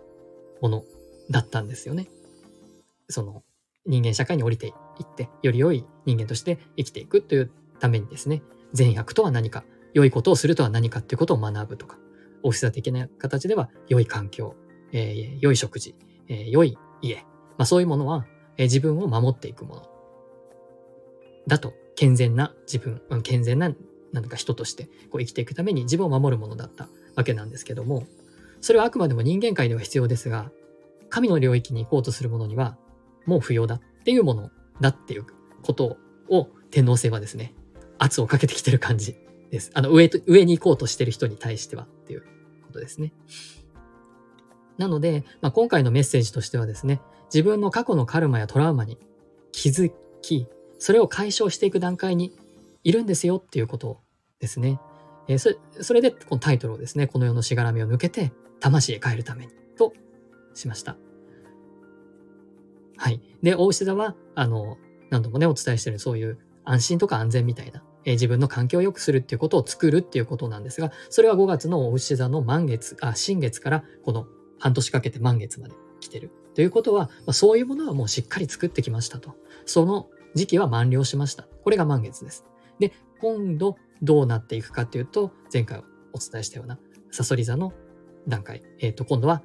[0.62, 0.84] もの
[1.30, 2.08] だったんですよね。
[3.10, 3.44] その
[3.86, 8.42] 人間社会に降りていって、より良い人間として生きていくというためにですね、
[8.74, 11.98] 善悪とは何か、良いことをするとは何かっていうことを学ぶとか、
[12.44, 14.56] オフィス的な形では良い環境、
[14.92, 15.96] えー、良い食事、
[16.28, 17.16] えー、良い家、
[17.58, 18.26] まあ、そういうものは、
[18.58, 19.90] えー、自分を守っていくもの。
[21.48, 23.74] だと、健全な自分、うん、健全な
[24.14, 28.06] なんか人としてこう生きていくために自分を守るものだったわけなんですけども、
[28.62, 30.52] それはあくまでも人間界では必要ですが、
[31.10, 32.78] 神の領域に行こうとするものには
[33.26, 35.26] もう不要だっていうものだっていう
[35.64, 35.98] こと
[36.30, 37.54] を天皇制はですね、
[37.98, 39.18] 圧をかけてきてる感じ。
[39.52, 39.72] です。
[39.74, 42.24] あの、上と、上に行こうとしてる人に対してはっていう
[42.66, 43.14] ことですね。
[44.78, 47.02] なので、まあ、今回のメッセージとしてはですね、
[47.34, 48.98] 自分の過去のカルマやトラウマに
[49.52, 52.34] 気づき、それを解消していく段階に
[52.84, 54.00] いるんですよっていうこと
[54.40, 54.80] ですね。
[55.28, 59.94] えー、それそれでこのタイトルをですね、この世のしがらみを抜けて魂へ帰るためにと
[60.54, 60.98] しました。
[62.98, 63.22] はい。
[63.44, 64.78] で、大牛座は、あの、
[65.10, 74.26] 何度もね、お伝えしてるそういう安心とか安全みたいな、えー、自分の環境を良くするっていうことを作るっていうことなんですが、それは5月の大牛座の満月、あ、新月からこの
[74.58, 76.32] 半年かけて満月まで来てる。
[76.56, 79.36] ということは、まあ、そういうものはもうしっかり作ってきましたと。
[79.68, 81.44] その時期は満了しました。
[81.64, 82.46] これが満月です。
[82.80, 86.80] で、今度どうなっていくかっていうと、前回お伝えしたような
[87.12, 87.74] サソリ座の
[88.28, 88.64] 段階。
[88.80, 89.44] えっ、ー、と、今度は、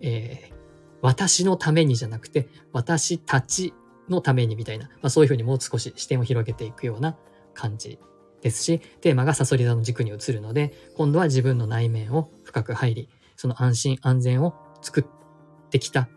[0.00, 0.54] えー、
[1.02, 3.74] 私のためにじゃなくて、私たち
[4.08, 7.16] のためにみたいな、まあ、そういうふうにもう少し視点を広げていくような
[7.60, 7.98] 感じ
[8.40, 16.08] ですし、テーマがサソリ座の軸に移るので、今度は自分の内面を深く入り、その安心安全を作ってきた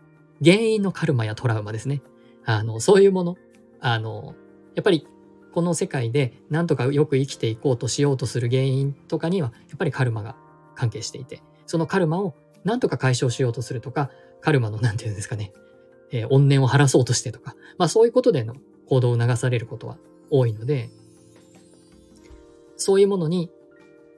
[0.42, 2.02] 原因のカルマやトラウマですね。
[2.44, 3.36] あの、そういうもの。
[3.80, 4.34] あの、
[4.74, 5.06] やっぱり
[5.52, 10.36] この世界で何とかよく生きていこうとしようとする原因とかには、やっぱりカルマが
[10.74, 15.52] 関係していて、そのカルマを何とか解消しようとするとか、カルマの何て言うんですかね、
[16.10, 18.54] えー、怨念を晴らそうとしてとか、まあそういうことでの
[18.88, 19.98] 行動を流されることは
[20.30, 20.90] 多いので、
[22.76, 23.50] そういうものに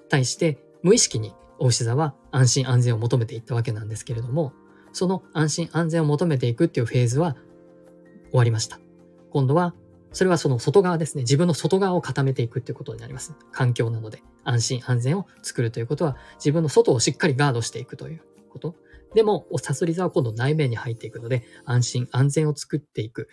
[0.08, 4.52] 対して無意識に大牛座は安心安全を求めていったわけなんですけれども、
[4.92, 7.36] その安心安全を求めていくっていうフェーズは
[8.30, 8.78] 終わりました。
[9.30, 9.74] 今度は、
[10.12, 11.22] それはその外側ですね。
[11.22, 13.34] 自分の外側を固めていくっていうことになります。
[13.52, 18.74] 環境なので安心安全を作るということは自分の外をしっかりガードしていくということ。
[19.14, 23.28] でも、サソリ座は今度内面に入っていくので安心安全を作っていく。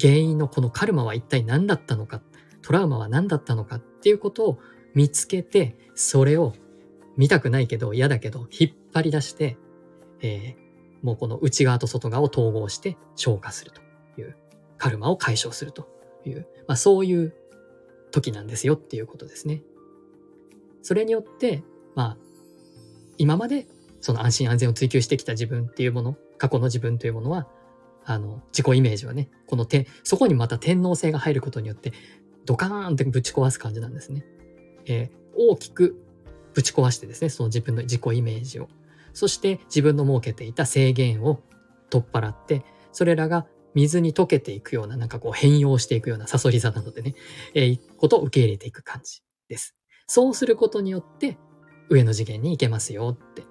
[0.00, 2.20] 原因のこのカルマは一体何だったのか、
[2.62, 4.58] トラウマは何だったのかっていうことを
[4.94, 6.52] 見つけて、それを
[7.16, 9.58] 見たくないけど嫌だけど引っ張り出して、
[10.22, 13.80] えー、もうこの内側と外側を統合して消化すると
[14.20, 14.36] いう
[14.78, 15.88] カルマを解消すると
[16.24, 17.34] いう、まあ、そういう
[18.12, 19.64] 時なんですよっていうことですね。
[20.82, 21.64] それによって、
[21.96, 22.16] まあ、
[23.18, 23.66] 今まで
[24.00, 27.48] その安心安全を追求してきた自分っていうもの、過去の自分というものは、
[28.04, 31.92] あの、自己イメージはね、この手、そこにまた天皇性が入ることによって、
[32.46, 34.24] ドカーンってぶち壊す感じなんですね。
[34.86, 36.02] えー、大きく
[36.54, 38.68] ぶち壊してですね、その自分の自己イメージを。
[39.12, 41.40] そして自分の設けていた制限を
[41.90, 47.14] 取っ払って、それらが水に溶けていくような、なんかこう変容していくようなサソリ座なのでね、
[47.54, 49.76] えー、ことを受け入れていく感じです。
[50.06, 51.36] そうすることによって、
[51.90, 53.42] 上の次元に行けますよって、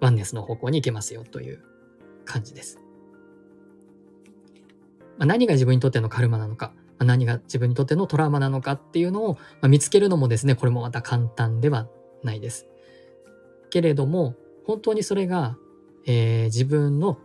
[0.00, 1.62] ワンネスの方向に行けますよという
[2.24, 2.78] 感じです。
[5.18, 11.88] まあ、何が自分にとってのカルマなのか、何が自分にとってのトラウマなのかっていうのを、ま、見つけるのもですね、これもまた簡単では
[12.22, 12.66] ないです。
[13.70, 15.56] けれども、本当にそれが、
[16.06, 17.18] えー、自分の、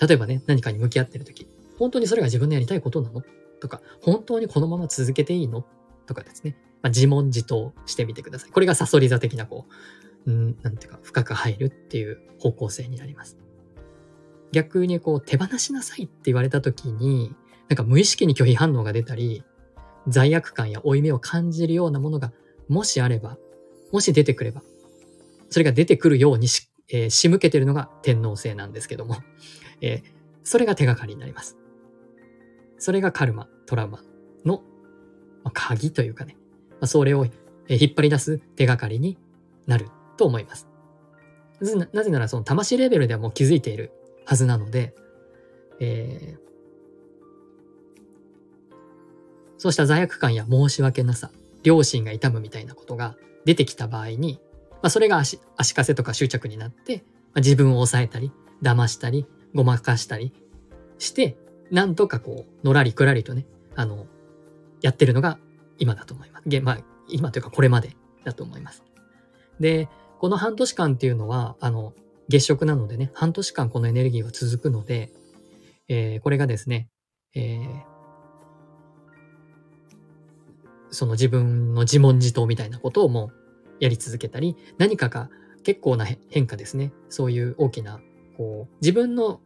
[0.00, 1.46] 例えばね、何かに向き合ってる時、
[1.78, 3.22] 本当にそれが自分のやりたいことなの？
[3.60, 5.64] とか、本当にこのまま続けていいの？
[6.06, 8.50] とかですね、まあ、自問自答してみてください。
[8.50, 9.66] これがサソリ座的な、こ
[10.26, 13.36] う、うん、なんていうか、深く入るっていう方向性になります。
[14.52, 17.34] 逆にこう、手放しなさいって言われた時に、
[17.72, 19.44] なんか無意識に拒否反応が出たり、
[20.06, 22.30] 罪悪感や負い目を感じるようなものが、
[22.68, 23.38] もしあれば、
[23.92, 24.62] もし出てくれば、
[25.48, 29.16] それが出てくるようにし、えー、仕向けてるのが天皇星なんですけども、
[29.80, 30.10] えー、
[30.44, 31.56] それが手がかりになります。
[32.76, 34.02] それがカルマ、トラウマ
[34.44, 34.62] の、
[35.42, 36.36] まあ、鍵というかね、
[36.72, 39.16] まあ、それを引っ張り出す手がかりに
[39.66, 40.68] なると思います。
[41.94, 43.92] なぜならその魂レベルではもう気づいている
[44.26, 44.94] はずなので、
[45.80, 46.51] えー、
[49.62, 51.30] そうした罪悪感や申し訳なさ、
[51.62, 54.40] 良心が痛むみたいなことが出てきた場合に、
[54.72, 60.32] まあ、それが足足かせとか執着になって、まあ、自分を抑えたり、騙したり、ごまかしたり
[60.98, 61.36] して、
[61.70, 63.46] なんとかこう、のらりくらりとね、
[63.76, 64.08] あの、
[64.80, 65.38] やってるのが
[65.78, 66.60] 今だと思います。
[66.60, 67.94] まあ、今というかこれまで
[68.24, 68.82] だと思います。
[69.60, 71.92] で、この半年間っていうのは、あの、
[72.28, 75.12] 月食なのでね、半年間このエネルギーは続くので、
[75.86, 76.88] えー、これがですね、
[77.36, 77.91] えー、
[80.92, 83.32] その自分の自問自答みたいなことをもう
[83.80, 85.30] やり続けたり、何かが
[85.64, 86.92] 結構な変化ですね。
[87.08, 88.00] そういう大きな、
[88.36, 89.40] こう、自分の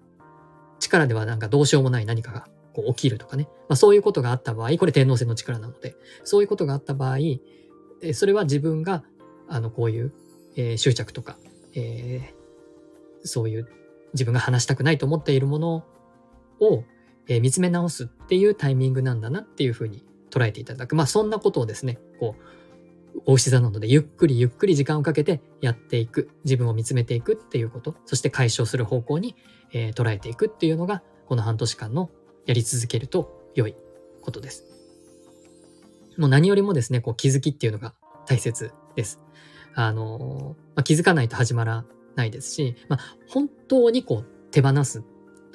[0.80, 3.48] 力ではなんかどうしようもない何かがこう起きるとかね。
[3.68, 7.18] まあそういうことがあった場合、これ天皇制の力なので、そういうことがあった場合、
[8.12, 9.04] それは自分が、
[9.48, 10.12] あの、こういう、
[10.56, 11.38] えー、執着とか、
[11.74, 13.68] えー、そういう
[14.14, 15.84] 自分が話したくないと思っているもの
[16.60, 16.84] を、
[17.28, 20.04] えー、見つめ直すっていうタイミングなんだなっていうふうに
[20.36, 20.94] 捉えていただく。
[20.94, 29.34] まあそんなことをですね、こう、大牛座なので、ゆっくりゆっくり時間をかけてやっていく、自分を見つめていくっていうこと、そして解消する方向に、
[29.72, 32.10] えー、捉えていくっていうのが、この半年間の
[32.44, 33.74] やり続けると良い
[34.20, 34.64] ことです。
[36.18, 37.94] もう何よりもですね、こう気づきっていうのが
[38.26, 39.20] 大切です。
[39.74, 45.02] あのまあ、気づかないと始まらないですし、まあ、本当にこう手放す、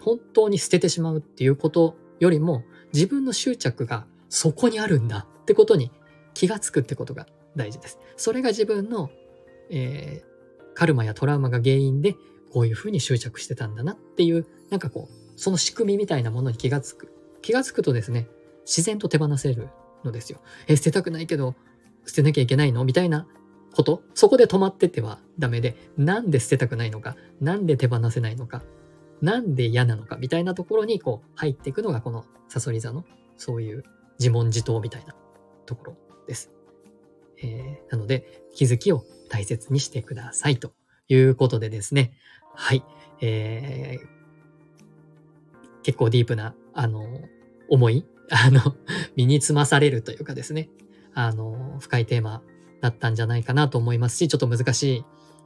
[0.02, 2.64] 本当に捨ててしまうっていうことよりも、
[2.94, 5.92] 自分の執着がそこにあるんだってことに
[6.34, 8.00] 気がつくってことが大事です。
[8.16, 9.10] それが自分の、
[9.70, 12.16] えー、カルマやトラウマが原因で
[12.52, 17.14] こういうふうに執着してたんだなっていう、なんかこう、その仕組みみたいなものに気がつく。
[17.42, 18.30] 気がつくとですね、
[18.66, 19.70] 自然と手放せる
[20.06, 20.40] のですよ。
[20.68, 21.56] え、捨てたくないけど、
[22.06, 22.86] 捨てなきゃいけないの？
[22.86, 23.28] みたいな
[23.74, 24.04] こと。
[24.14, 28.64] そこで止まっててはダメで、なんで捨てたくないのか、なんで手放せないのか、
[29.22, 33.06] なんで嫌なのか、みたいなところにこう入っていくのがこのサソリ座の
[33.38, 33.84] そういう
[34.22, 35.16] 自問自答みたいな
[35.66, 36.52] ところです。
[37.42, 40.74] えー、なので、気づきを大切にしてくださいと
[41.08, 42.14] いうことでですね。
[42.54, 42.84] はい。
[43.22, 47.04] えー、結構ディープな、あの、
[47.68, 48.76] 思い、 あの、
[49.16, 50.70] 身につまされるというかですね、
[51.16, 52.44] あの、深いテーマ
[52.80, 55.06] だったんじゃないかなと思いますし、ちょっと難しい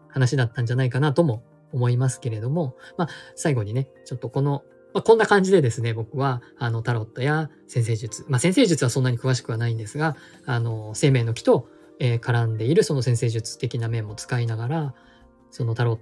[0.09, 4.63] 話だったんじゃないかなとも思いますけれども、まあ、最後にね、ちょっとこの、
[4.95, 10.15] まあ、こんな感じでですね、僕は、あの、タロットや先生術、まあ、先生術はそんなに詳しくはないんですが、
[10.47, 14.93] あの、生命の木とえー、絡んでいるその先生術的な面も使いながら、
[15.51, 15.99] そのタロッ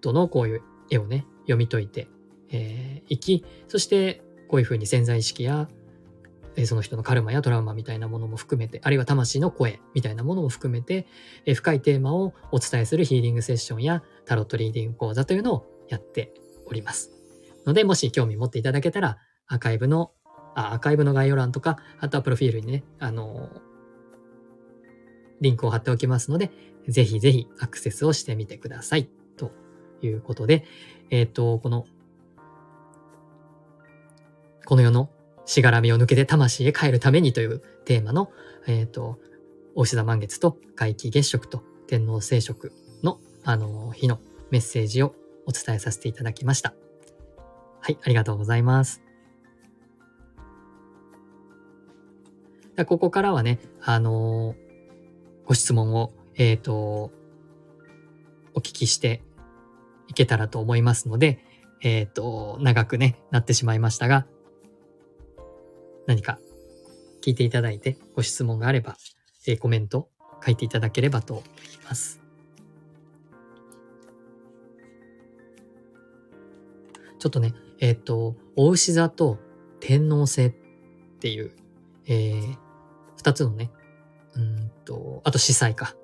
[0.00, 2.06] トのこういう絵をね、読み解いてい、
[2.50, 5.68] えー、き、そしてこういうふうに潜在意識や、
[6.56, 11.06] えー、その人のカルマやトラウマみたいなものも含めて、あるいは魂の声みたいなものも含めて、
[11.46, 16.32] えー、深いテーマをお伝えするヒーリングセッションやタロットリーディング講座というのをやって
[16.66, 17.19] おります。
[17.66, 20.12] ので、もし興味持っていただけたら、アーカイブの、
[20.54, 23.50] あアーカイブの概要欄とか、あとはプロフィールにね、あの
[25.40, 26.50] リンクを貼っておきますので、
[26.88, 29.08] ぜひぜひアクセスをしてみてください。
[29.36, 29.52] と
[30.02, 30.64] いうことで、
[31.10, 31.86] えっ、ー、と、この、
[34.64, 35.10] この世の
[35.46, 38.30] しがらみを抜けて魂へ帰るためにというテーマの、
[38.66, 39.18] えっ、ー、と、
[39.74, 45.14] 大志田満月と皆既月食と天皇聖食の、あの、日のメッセージを
[45.46, 46.74] お伝えさせていただきました。
[47.80, 49.02] はい、ありがとうございます。
[52.86, 54.70] ここからはね、あのー
[55.50, 57.10] ご質問を、えっ、ー、と、
[58.54, 59.20] お聞きして
[60.06, 61.44] いけたらと思いますので、
[61.82, 64.28] えっ、ー、と、長くね、なってしまいましたが、
[66.06, 66.38] 何か
[67.20, 68.96] 聞いていただいてご質問があれば、
[69.48, 70.08] えー、コメント
[70.46, 72.20] 書いていただければと思います。
[77.18, 79.38] ちょっとね、えっ、と、お牛座と
[79.80, 80.54] 天皇制っ
[81.20, 81.52] ていう、
[82.06, 82.56] えー、
[83.16, 83.70] 二つのね、
[84.36, 85.94] うんと、あと司祭か。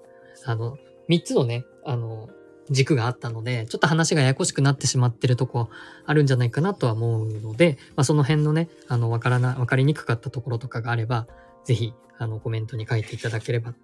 [0.45, 2.29] あの、三つのね、あの、
[2.70, 5.68] 軸があったので、ちょっと話がややこしくなってしまってるとこ
[6.05, 11.27] あるんじゃないかなとは思うので、まあ、その辺のね、あの、わからな、わかりにくかったところとかがあれば、
[11.64, 13.74] ぜひ、あの、コメントに書いていただければ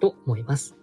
[0.00, 0.76] と思います。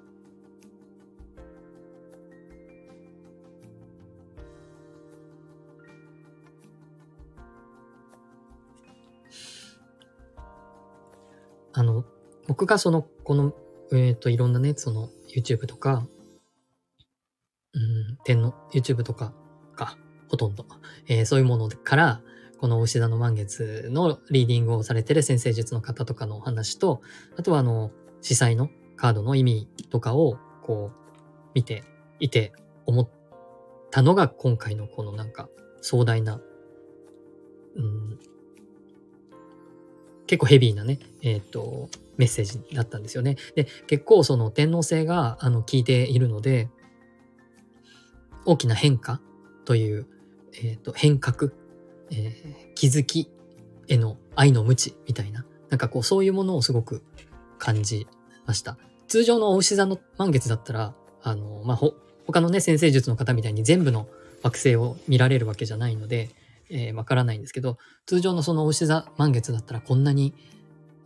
[11.77, 12.05] あの、
[12.47, 13.53] 僕がその、この、
[13.91, 16.07] えっ、ー、と、いろんなね、その、YouTube とか、
[17.73, 19.33] うん、天の YouTube とか
[19.75, 19.97] か、
[20.29, 20.65] ほとんど、
[21.07, 22.21] えー、そういうものから、
[22.59, 27.01] この牛座の満月のリーディングをされてる先生術の方とかのお話と、
[27.37, 31.83] あとはあの、司祭のカードの意味とかを、こう、見て
[32.19, 32.53] いて
[32.85, 33.09] 思っ
[33.91, 35.49] たのが今回のこのなんか
[35.81, 36.39] 壮大な、
[37.75, 38.19] うん、
[40.27, 43.37] 結構ヘビーなね、えっ、ー、と、メッセージだったんですよね。
[43.55, 46.69] で、結構その天皇制が、あの、効いているので、
[48.45, 49.21] 大きな変化
[49.65, 50.07] という、
[50.53, 51.51] えっ、ー、と、変革、
[52.11, 53.29] えー、気づき
[53.87, 57.03] への愛の無知みたいな、なんかこう、そういうものをすごく
[57.57, 58.07] 感じ
[58.45, 58.77] ました。
[59.07, 61.93] 通常のお牛座の満月だったら、あの、まあ、ほ、
[62.25, 64.07] 他のね、先生術の方みたいに全部の
[64.43, 66.29] 惑星を見られるわけじゃないので、
[66.69, 70.33] えー、わからないんですけど、通常のそのお牛座満月だったらこんなに、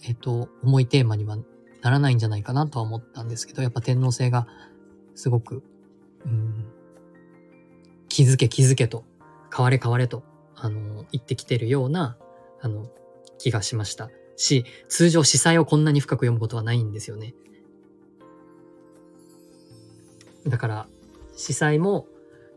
[0.04, 1.38] えっ、ー、と、重いテーマには
[1.82, 4.48] ならないんじゃないかなとは思ったんですけど、やっぱ天皇制が
[5.16, 5.64] すごく、
[6.26, 6.66] うん、
[8.08, 9.04] 気づけ気づけと、
[9.56, 10.24] 変われ変われと、
[10.56, 12.18] あの、言ってきてるような、
[12.62, 12.90] あの、
[13.38, 14.10] 気がしました。
[14.36, 17.34] し、通常司祭をこんなに深く読むことはないんですよね。
[20.48, 20.88] だから、
[21.36, 22.08] 司祭も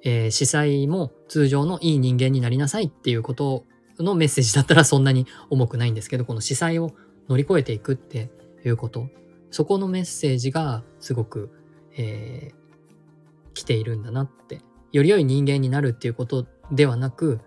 [0.04, 3.64] えー、司祭も通常のいい人間になりなさいっていうこと
[3.98, 6.92] のメッセージだったらそんなに重くないんですけど、この司祭を
[7.28, 8.30] 乗り越えていくって
[8.64, 9.08] いうこと、
[9.50, 11.50] そこのメッセージがすごく、
[11.96, 14.60] えー、来ているんだなって。
[14.92, 17.40] より良い人間になるっていうことではなく、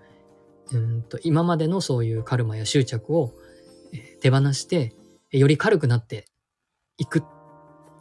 [0.71, 3.33] うんと今までのそういうカルマや執着を
[4.21, 4.95] 手放して、
[5.31, 6.25] より軽くなって
[6.97, 7.23] いく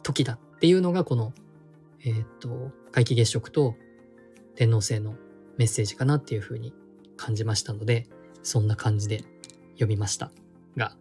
[0.01, 1.33] 時だっていうのがこの、
[2.03, 3.75] えっ、ー、と、皆既月食と
[4.55, 5.15] 天皇制の
[5.57, 6.73] メッセージかなっていうふうに
[7.17, 8.07] 感じましたので、
[8.43, 9.23] そんな感じで
[9.73, 10.31] 読みました。
[10.77, 10.95] が、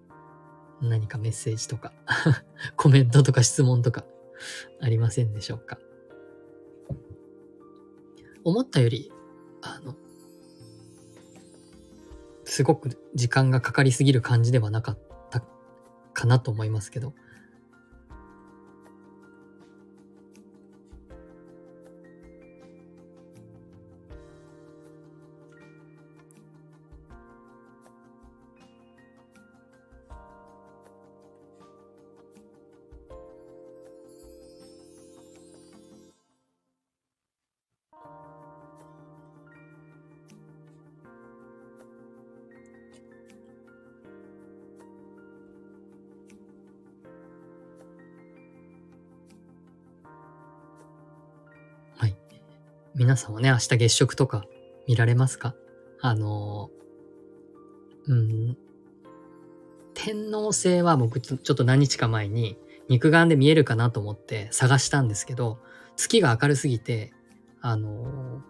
[0.81, 1.93] 何かメッセージとか
[2.77, 4.05] コメントとか質問とか
[4.81, 5.79] ありませんでしょうか？
[8.45, 9.11] 思ったより、
[9.63, 9.97] あの、
[12.45, 14.99] すごく時間がかかりすぎる感じではなかっ
[15.31, 15.43] た
[16.13, 17.15] かなと思いますけど、
[53.15, 54.45] 皆さんはね、明日月食とか
[54.89, 55.55] 見られますか？
[56.01, 56.69] あの、
[58.09, 58.59] うん、
[59.95, 62.59] 天皇星は僕ちょっと何日か前に
[62.89, 65.61] 肉眼で見えるかなと思って探したんですけど、
[65.95, 67.13] 月が明るすぎて、
[67.61, 68.43] あの、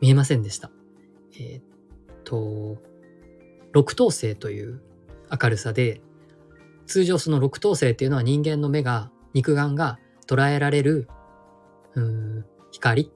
[0.00, 0.72] 見えませんでした。
[1.38, 1.62] えー、っ
[2.24, 2.76] と、
[3.70, 4.82] 六等星という
[5.30, 6.00] 明るさで、
[6.86, 11.06] 通常その六等星っていうのは人間の目が、肉眼が捉えられる、
[11.94, 13.12] うん、光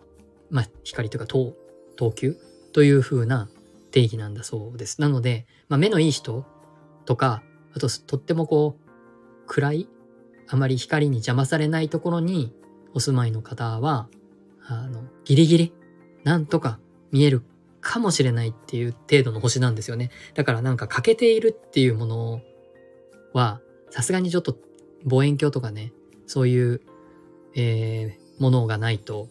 [0.52, 1.56] まあ、光というか等、
[1.96, 2.36] 等級？
[2.72, 3.48] という風な
[3.90, 5.00] 定義なんだそうです。
[5.00, 6.46] なので、まあ、目のいい人
[7.04, 7.42] とか、
[7.74, 9.88] あと、とってもこう、暗い、
[10.48, 12.54] あまり光に邪魔されないところに
[12.94, 14.08] お住まいの方は、
[14.64, 15.74] あの、ギリギリ、
[16.24, 16.78] なんとか
[17.10, 17.42] 見える
[17.80, 20.10] かもしれないっていう程度の星なんですよね。
[20.34, 22.40] だからなんか欠けているっていうもの
[23.32, 24.56] は、さすがにちょっと
[25.04, 25.92] 望遠鏡とかね、
[26.26, 26.80] そういう、
[27.54, 29.28] えー、ものがないと、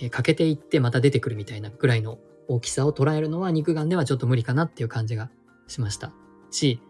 [0.00, 5.30] え、欠けていってまた出てくるみたいなぐらいの大きさを捉えるのは肉眼ではちょっと無理かなっていう感じが
[5.68, 6.12] しました。
[6.50, 6.80] し、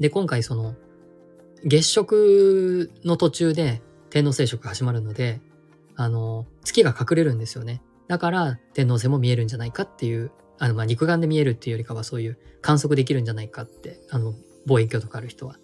[0.00, 0.74] で、今回その、
[1.64, 5.40] 月食の途中で天皇聖食が始まるので、
[5.96, 7.82] あの、月が隠れるんですよね。
[8.06, 14.34] だから天皇星も見えるんじゃないかっていう、あの、まあ、肉眼で見えるっていうよりかはそういう観測できるんじゃないかって、あの、
[14.66, 15.56] 望遠鏡とかある人は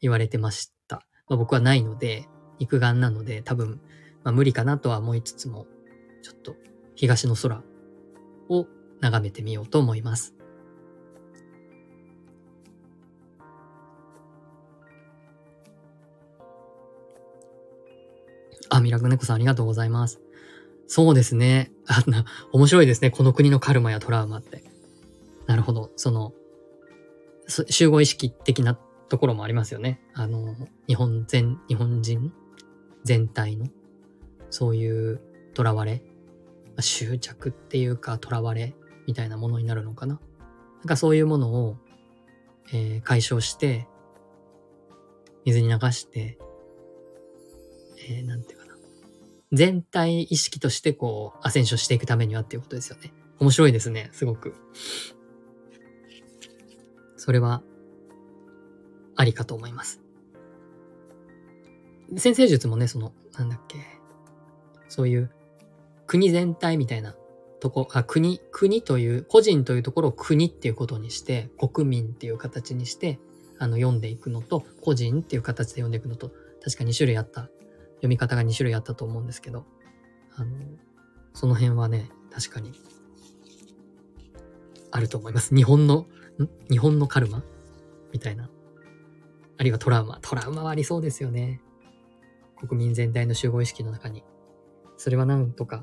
[0.00, 1.06] 言われてました。
[1.28, 3.80] まあ、僕はないので、肉眼なので多分
[4.24, 5.66] まあ、無理かなとは思いつつも、
[6.22, 6.56] ちょっと
[6.94, 7.62] 東の空
[8.48, 8.66] を
[9.00, 10.34] 眺めてみようと思います。
[18.68, 20.20] あ、ミラクネコさんありがとうございます。
[20.86, 21.72] そうですね。
[21.86, 23.10] あな、面白いですね。
[23.10, 24.62] この国のカルマやトラウマって。
[25.46, 25.90] なるほど。
[25.96, 26.32] その、
[27.48, 30.00] 集合意識的なところもありますよね。
[30.14, 30.54] あの、
[30.86, 32.32] 日本全、日本人
[33.04, 33.66] 全体の。
[34.50, 35.20] そういう
[35.56, 36.02] 囚われ、
[36.78, 38.74] 執着っていうか囚われ
[39.06, 40.20] みたいなものになるのかな。
[40.78, 41.76] なんかそういうものを、
[42.72, 43.86] えー、解消して、
[45.44, 46.38] 水に流して、
[48.08, 48.74] えー、なんていうかな。
[49.52, 53.12] 全体意識としてこう、アセンションしていくためにはっていうことですよね。
[53.38, 54.54] 面白いですね、すごく。
[57.16, 57.62] それは、
[59.16, 60.00] ありかと思います。
[62.16, 63.78] 先生術もね、その、なんだっけ、
[64.90, 65.30] そういう
[66.06, 67.14] 国全体みたいな
[67.60, 73.20] とこ、あ、国、国という、個人というところを国っていうことにして、国民っていう形にして、
[73.58, 76.32] あの、読んでいくのと、個人っていう形で読んでいくのと、
[76.64, 77.42] 確か2種類あった、
[77.96, 79.64] 読み方が2種類あったと思うんですけど、
[80.34, 80.50] あの、
[81.34, 82.72] その辺はね、確かに、
[84.90, 85.54] あると思います。
[85.54, 86.06] 日本の、
[86.68, 87.44] 日本のカルマ？
[88.12, 88.50] みたいな。
[89.58, 90.18] あるいはトラウマ。
[90.22, 91.60] トラウマはありそうですよね。
[92.58, 94.24] 国民全体の集合意識の中に。
[95.00, 95.82] それはなんとか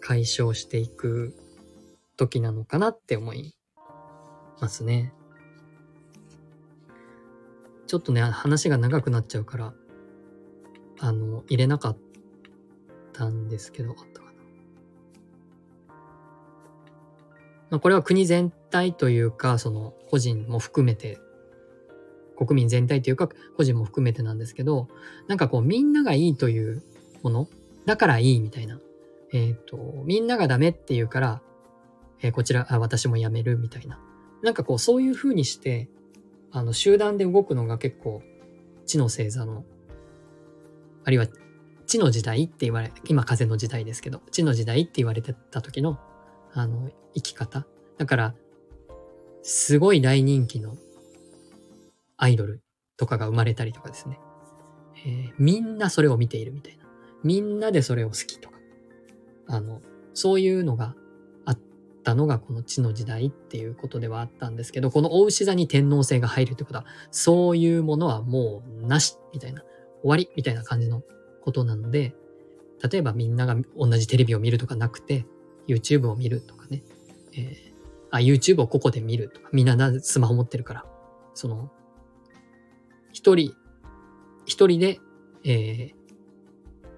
[0.00, 1.36] 解消していく
[2.16, 3.54] 時なのかなって思い
[4.62, 5.12] ますね。
[7.86, 9.74] ちょっとね、話が長くなっちゃうから、
[11.00, 11.98] あの、入れなかっ
[13.12, 14.32] たんですけど、あったかな。
[17.68, 21.18] まあ、これは国全体というか、その個人も含めて、
[22.38, 24.88] 国民全体というか、個人も含めてなんですけど、
[25.28, 26.82] なんかこう、みんながいいという
[27.22, 27.48] もの、
[27.86, 28.78] だからいいみたいな
[29.32, 31.42] えっ、ー、と、みんながダメって言うから、
[32.20, 34.00] えー、こちら、あ、私も辞めるみたいな。
[34.42, 35.88] なんかこう、そういう風にして、
[36.50, 38.22] あの、集団で動くのが結構、
[38.86, 39.64] 知の星座の、
[41.04, 41.26] あるいは、
[41.86, 45.98] 知の時代って言われ、今風の時代ですけど、知の時代って言われてた時の、
[46.52, 47.66] あの、生き方。
[47.98, 48.34] だから、
[49.42, 50.76] すごい大人気の
[52.16, 52.62] アイドル
[52.96, 54.18] とかが生まれたりとかですね。
[55.06, 56.79] えー、みんなそれを見ているみたいな。
[57.22, 58.58] みんなでそれを好きとか。
[59.46, 59.80] あの、
[60.14, 60.94] そういうのが
[61.44, 61.58] あっ
[62.04, 69.62] たのがこの地の時代っていうことではあったんですけど、この大牛座に天皇制が入るってことは、そういうものはもうなしみたいな、
[70.02, 71.02] 終わりみたいな感じの
[71.42, 72.14] ことなので、
[72.90, 75.26] 例えばみんなが同じテレビを見るとかなくて、
[75.66, 76.82] YouTube を見るとかね、
[77.32, 77.72] えー、
[78.10, 80.84] あ、YouTube をここで見るとか、みんなスマホ持ってるから、
[81.34, 81.70] その、
[83.12, 83.54] 一人、
[84.46, 85.00] 一人で、
[85.44, 85.94] えー、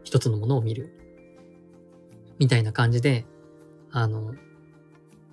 [0.04, 0.94] 一つのものを見る
[2.38, 3.26] みたいな感じで、
[3.90, 4.34] あの、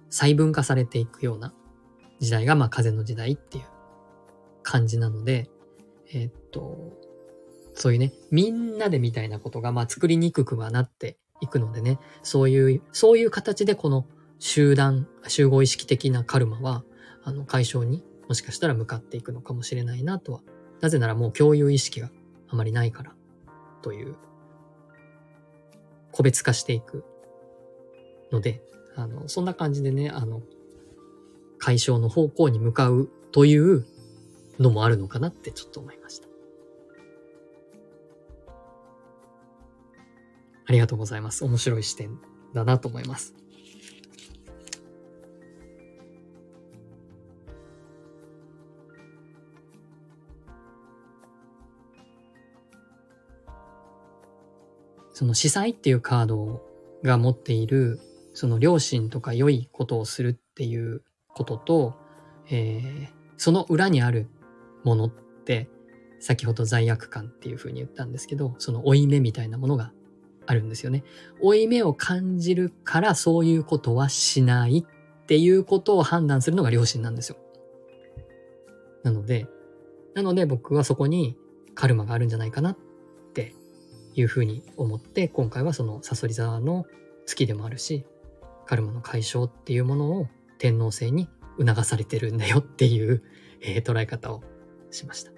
[0.10, 1.54] 細分化されていくような
[2.20, 3.66] 時代が、まあ、風の時代っていう
[4.64, 5.50] 感じなので、
[6.14, 6.94] え、っと、
[7.74, 14.06] そういうね、みんなでみたいなことが、まあ、作りにくくはなっていくのでね、そういう、そういう形でこの
[14.40, 16.84] 集団、集合意識的なカルマは、
[17.24, 20.42] あの、解消にもしかしたら向かっていくのかもしれないなとは。
[20.82, 22.10] なぜならもう共有意識が
[22.48, 23.16] あまりないから、
[23.82, 24.16] という
[26.12, 27.03] 個別化していく
[28.32, 28.62] ので、
[28.95, 30.41] あの、そんな感じでね、あの、
[31.57, 33.86] 解消の方向に向かうという
[34.60, 36.28] のもあるのかなってちょっと思いました。
[40.66, 41.43] ありがとうございます。
[41.45, 42.20] 面白い視点
[42.53, 43.39] だなと思います。
[55.20, 56.62] その司祭っていうカード
[57.04, 58.00] が持っている、
[58.34, 61.96] その良心とか良いことをするっていうことと、
[62.50, 64.30] えー、その裏にある
[64.86, 65.68] ものって、
[66.22, 69.92] 先ほど罪悪感っていうふうに言ったんですけど、その負い目みたいなものが
[70.46, 71.04] あるんですよね。
[71.42, 77.36] 負い目を感じるからそういうことはしないっていうことを判断するのが良心なんですよ。
[79.04, 79.48] なので、
[80.14, 81.36] なので僕はそこに
[81.76, 82.78] カルマがあるんじゃないかなっ
[84.16, 86.86] いうふうに思って今回はそのサソリ座の
[87.26, 88.05] 月でもあるし
[88.66, 90.28] カルマの解消っていうものを
[90.60, 91.28] 天皇制に
[91.60, 93.24] 促されてるんだよっていう、
[93.62, 94.43] えー、捉え方を
[94.91, 95.32] しました。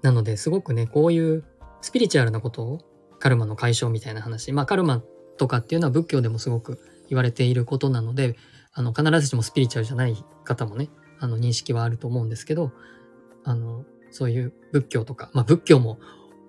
[0.00, 1.44] なのですごくねこういう
[1.82, 2.80] スピリチュアルなことを
[3.18, 5.02] カルマの解消みたいな話まあカルマ
[5.36, 8.36] とかっていうのは仏教でもすごく言われていることなので
[8.72, 10.88] あの必ずしもスピリチュアルじゃない方もね
[11.20, 12.72] あの認識はあると思うんですけど、
[13.44, 15.98] あの、そういう仏教とか、まあ仏教も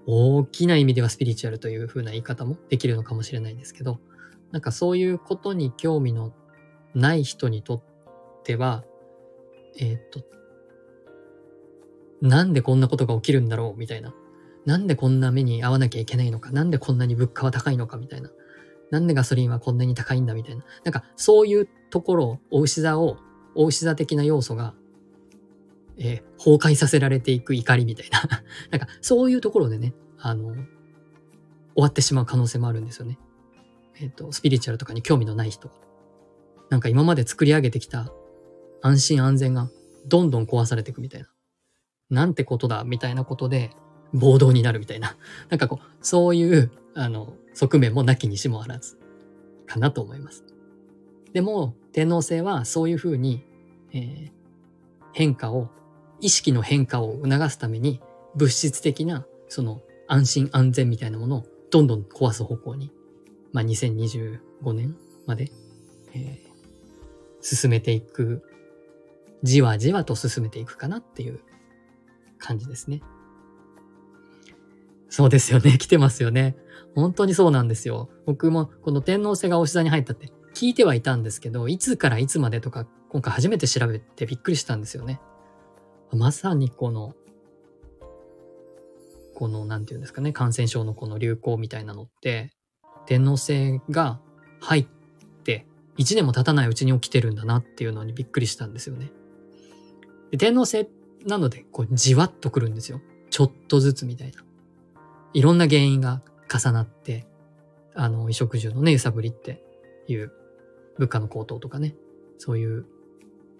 [0.06, 4.00] 大きな意味ではスピリチュアルという風な言い方もできるのかもしれないですけど、
[4.52, 6.34] なんかそういうことに興味の
[6.94, 7.84] ない人にとっ
[8.44, 8.84] ては、
[9.78, 10.24] えー、っと、
[12.22, 14.14] なんでこんなことが起きるんだろうみたいな。
[14.66, 18.30] なんでこんな目に遭わなきゃいけないのかなんでこんなに物価は高いのかみたいな。
[18.92, 20.66] なんでガソリンはこんなに高いんだみたいな。
[20.84, 23.18] なんかそういうところを、お牛座を、
[23.56, 24.74] お牛座的な要素が、
[25.98, 28.22] えー、崩壊させられていく怒りみたいな。
[28.72, 30.64] なんかそういうところでね、あの、終
[31.76, 33.20] わってしまう可能性もあるんですよね。
[34.00, 35.70] えっ、ー、と、スピリチュアルとかに興味のない人
[36.70, 38.12] なんか今まで作り上げてきた
[38.82, 39.70] 安心安全が
[40.08, 41.28] どんどん壊されていくみたいな。
[42.10, 43.72] なんてことだみたいなことで
[44.14, 45.18] 暴動になるみたいな。
[45.50, 48.98] なんかこう、そういう、あの、側面もなきにしもあらず
[49.66, 50.46] かなと思います。
[51.34, 53.46] でも、天皇星はそういうふうに、
[53.94, 54.32] えー、
[55.14, 55.70] 変化を、
[56.22, 58.02] 意識の変化を促すために
[58.36, 62.92] 物質的なその安心安全みたいなものをどんどん壊す方向に、
[63.54, 65.50] まあ、2025年まで、
[66.14, 68.44] えー、進めていく、
[69.44, 71.40] じわじわと進めていくかなっていう
[72.38, 73.02] 感じですね。
[75.10, 75.78] そうですよね。
[75.78, 76.56] 来てますよね。
[76.96, 78.10] 本当にそうなんですよ。
[78.26, 85.22] 僕もこの天皇星がおし座に入ったって聞いてはいたんですけど、いつからいつまでとか今回初めて調べてびっくりしたんですよね。
[86.12, 87.14] まさにこの、
[89.36, 92.52] この、なんていうんですかね、感染症のこの流行みたいなのって、
[93.06, 94.20] 天皇星が
[94.60, 94.88] 入っ
[95.46, 95.66] て
[95.98, 99.14] 1年も経たないうちに起きてるんだなっていうのにびっくりしたんですよね。
[100.32, 100.90] で天皇星
[101.26, 103.00] なので、こう、じわっとくるんですよ。
[103.30, 104.44] ちょっとずつみたいな。
[105.34, 106.22] いろんな原因が
[106.54, 107.28] 重なって、
[107.96, 109.64] あの、衣食住のね、揺さぶりって
[110.10, 110.34] いう
[111.00, 111.96] 物価の高騰とかね、
[112.38, 112.86] そういう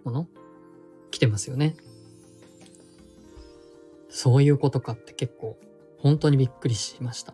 [0.04, 0.28] もの
[1.10, 1.76] 来てますよね。
[4.10, 5.58] そういうことかって結構
[5.98, 7.34] 本当にびっくりしました。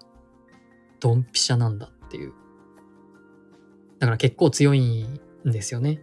[0.99, 2.34] ドンピシャなんだっていう。
[3.99, 6.01] だから結構強いんですよね。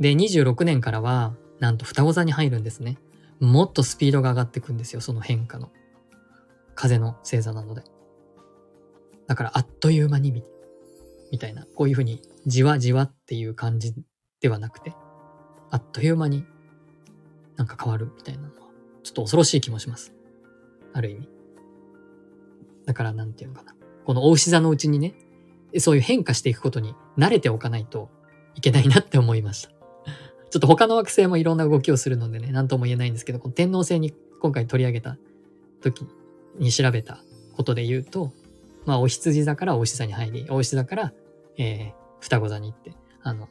[0.00, 2.98] で、26年からは、なんと双子座に入るんですね。
[3.38, 5.70] もっとスピードが上がってくんですよ、その変化の。
[6.74, 7.82] 風の星座なので。
[9.26, 10.42] だからあっという間にみ、
[11.30, 13.94] みたいな、こういうふうにじわじわっていう感じ
[14.40, 14.94] ではなくて、
[15.70, 16.44] あっという間に
[17.56, 18.68] なんか変わるみたいなのは、
[19.02, 20.12] ちょっと恐ろしい気もします。
[20.92, 21.28] ある意味。
[22.86, 23.74] だからなんていうのかな。
[24.04, 25.14] この大牛座のうちにね、
[25.78, 28.10] そういう変化していくことに慣れておかないと
[28.54, 29.70] いけないなって思いました。
[30.50, 35.16] ちょっと他の惑星もいろんな動きをするのでね、なんとも言えないんですけど、この天皇星に今回取り上げた
[35.80, 36.04] 時
[36.58, 37.22] に調べた
[37.56, 38.32] ことで言うと、
[38.84, 41.12] まあ、お羊座からお牛座に入り、お牛座から、
[41.60, 43.48] えー、双子座に行って、あの、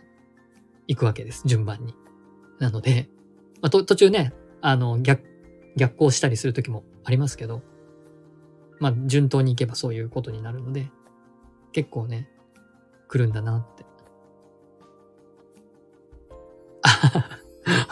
[0.87, 1.43] 行くわけです。
[1.45, 1.93] 順番に。
[2.57, 3.07] なので、
[3.61, 5.23] まあ、途中ね、あの、逆、
[5.77, 7.61] 逆行したりする時もありますけど、
[8.79, 10.89] まあ、順当に行けばそういうことになるので、
[11.71, 12.27] 結構ね、
[13.07, 13.85] 来るんだなって。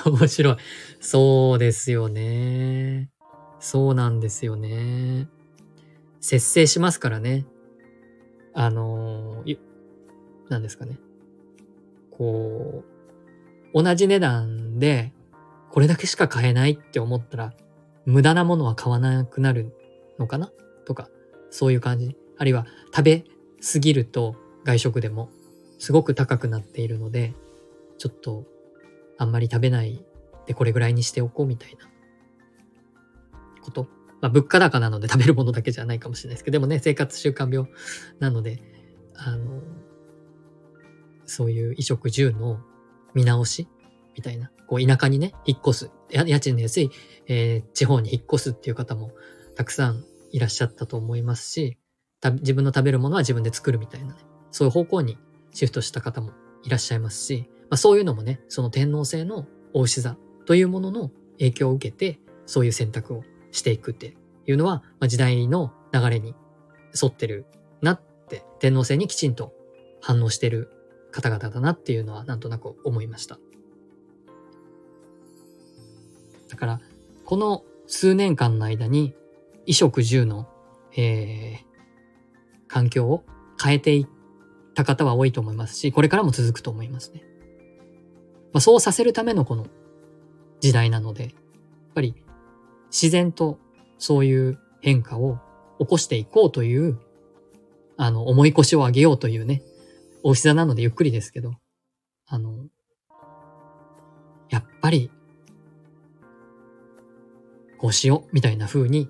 [0.09, 0.55] 面白い。
[0.99, 3.11] そうですよね。
[3.59, 5.28] そうなんですよね。
[6.22, 7.45] 節制しますからね。
[8.55, 9.66] あのー、
[10.50, 10.98] 何ですかね。
[12.12, 12.84] こ
[13.74, 15.14] う、同じ値段で
[15.72, 17.54] これだけしか買えないって思ったら、
[18.06, 19.74] 無駄なものは買わなくなる
[20.18, 20.52] のかな？
[20.86, 21.10] とか、
[21.50, 22.16] そういう感じ。
[22.38, 23.24] あるいは食べ
[23.74, 25.30] 過ぎると外食でも
[25.80, 27.34] すごく高くなっているので、
[27.98, 28.45] ちょっと
[29.18, 30.04] あんまり食べない
[30.45, 31.89] でこれぐらいにしておこうみたいな
[33.62, 33.88] こと。
[34.20, 37.70] まあ、物価高なので食べるものだけじゃないかもしれないですけど、でもね、生活習慣病
[38.18, 38.60] なので、
[39.16, 39.62] あの、
[41.28, 42.59] そういう衣食住の
[43.13, 43.67] 見直し
[44.15, 46.91] みたいな、こう田舎にね、引っ越す、家賃の安い、
[47.28, 49.11] えー、地方に引っ越すっていう方も
[49.55, 51.78] たくさんいらっしゃったと思いますし、
[52.23, 54.21] 自分の食べるものは自分で作るみたいなね、
[54.51, 55.17] そういう方向に
[55.51, 56.32] シフトした方も
[56.63, 64.15] いらっしゃいますし、まあ、そういうのもね、その天皇制の大牛座というものの影響を受けて、そういう選択をしていくって
[64.45, 66.34] いうのは、まあ、時代の流れに
[67.01, 67.45] 沿ってる
[67.82, 69.53] なって、天皇制にきちんと
[70.01, 70.71] 反応してる
[71.18, 73.39] 方々だなっていうのはなんとなく思いました。
[76.47, 76.82] だから、
[77.26, 79.15] この数年間の間に、
[79.61, 80.47] 衣食住の、
[80.95, 83.24] えー、環境を
[83.61, 84.07] 変えていっ
[84.76, 87.24] た方は多いと思いますし、これからも続くと思いますね。
[88.53, 89.65] まあ、そうさせるためのこの
[90.59, 91.34] 時代なので、やっ
[91.95, 92.13] ぱり
[92.91, 93.57] 自然と
[93.97, 95.39] そういう変化を
[95.80, 96.99] 起こしていこうという、
[97.97, 99.63] あの、重い腰を上げようというね、
[100.24, 101.53] 大きさなのでゆっくりですけど、
[102.28, 102.65] あの、
[104.49, 105.11] やっぱり、
[107.78, 109.09] こうしよう、みたいな風に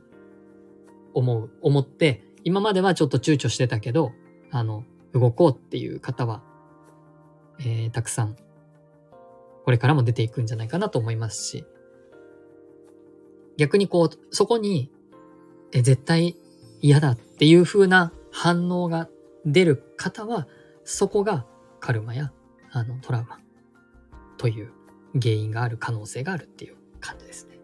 [1.13, 4.11] 思う、思って、今まではちょっと躊躇してたけど、
[4.51, 4.83] あの、
[5.13, 6.43] 動こうっていう方は、
[7.59, 8.35] えー、たくさん
[9.67, 11.65] これからも出ていくんじゃないかなと思いますし、
[13.57, 14.89] 逆にこう、そこに、
[15.73, 16.37] え、絶対
[16.79, 19.09] 嫌だっていう風な反応が
[19.45, 20.47] 出る方は、
[20.89, 21.45] そこが
[21.81, 22.31] カルマや
[22.71, 23.39] あのトラウマ
[24.37, 24.71] という
[25.21, 27.57] 原因がある可能性があるっていう感じですね。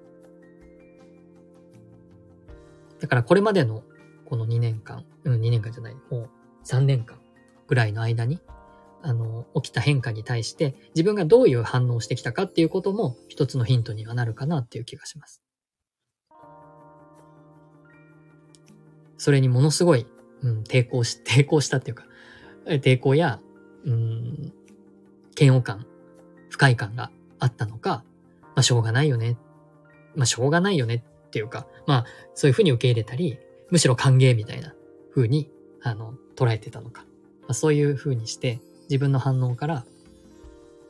[3.00, 3.84] だからこれまでの
[4.26, 6.30] この2年間、うん、2年間じゃない、もう
[6.66, 7.18] 3年間
[7.68, 8.42] ぐらいの間に、
[9.02, 15.42] あの、起きた変化に対して自分がどういう反応をしてきたかっていうことも一つのヒントにはなるかなっていう気がします。
[19.18, 20.08] それにものすごい、
[20.42, 22.04] うん、抵抗し、抵抗したっていうか、
[22.66, 23.40] 抵抗や、
[23.86, 24.54] うん、
[25.40, 25.86] 嫌悪感、
[26.50, 28.04] 不快感があったのか、
[28.56, 29.38] まあ、しょうがないよね。
[30.16, 32.06] まあ、しょうがないよねっていうか、まあ、
[32.36, 33.40] そういうふうに受け入れたり、
[33.70, 34.74] むしろ歓迎みたいな
[35.14, 35.50] 風に、
[35.82, 37.06] あの、捉えてたのか。
[37.42, 39.86] まあ、そういう風にして、自分の反応から、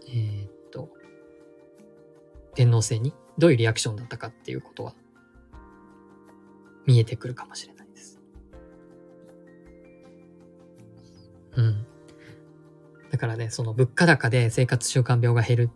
[0.07, 0.89] えー、っと、
[2.55, 4.93] 天皇制にどういうリアクションだったかっていうことは、
[6.85, 7.72] 見えてくるかもしれない
[11.55, 11.85] うん。
[13.11, 15.69] だからね、その物価高で生活習慣病が減る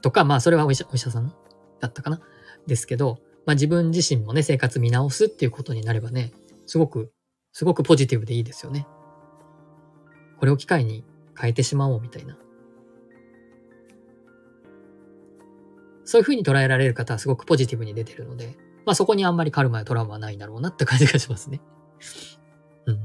[0.00, 1.34] とか、まあそれはお医者お医者さん
[1.80, 2.20] だったかな？
[2.66, 6.32] ですけど、まあ自分自身もね、生活見直すっていうことになればね、
[6.66, 7.12] すごく、
[7.52, 8.86] すごくポジティブでいいですよね。
[10.38, 11.04] これを機会に
[11.38, 12.38] 変えてしまおうみたいな。
[16.04, 18.56] そういう風に捉えられる方はすごくポジティブに出てるので、
[18.86, 21.60] まあそこにあんまりカルマやトラウマはないだろうなって感じがしますね。
[22.86, 23.00] うん。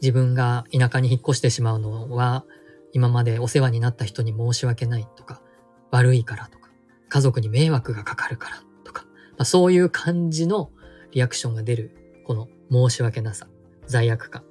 [0.00, 2.44] 自分が田舎に引っ越してしまうのは、
[2.92, 5.42] 今までお世話になった人に申し訳ないとか、
[5.90, 6.70] 悪いからとか、
[7.08, 10.70] 家族に迷惑がかかるからとか、まあ、そういう感じの
[11.12, 13.48] リアクションが出る、この申し訳なさ、
[13.86, 14.44] 罪悪感、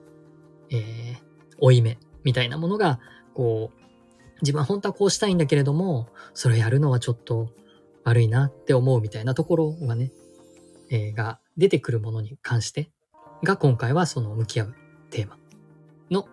[0.72, 1.18] えー、
[1.60, 3.00] 負い目みたいなものが、
[3.34, 3.78] こう、
[4.42, 7.50] 自分は本当はこうしたいんだけれども、それやるのはちょっと
[8.04, 10.12] 悪いなって思うみたいなところがね、
[10.90, 12.92] えー、が出てくるものに関して、
[13.44, 14.76] が今回はその向き合う
[15.10, 15.38] テーマ
[16.12, 16.28] の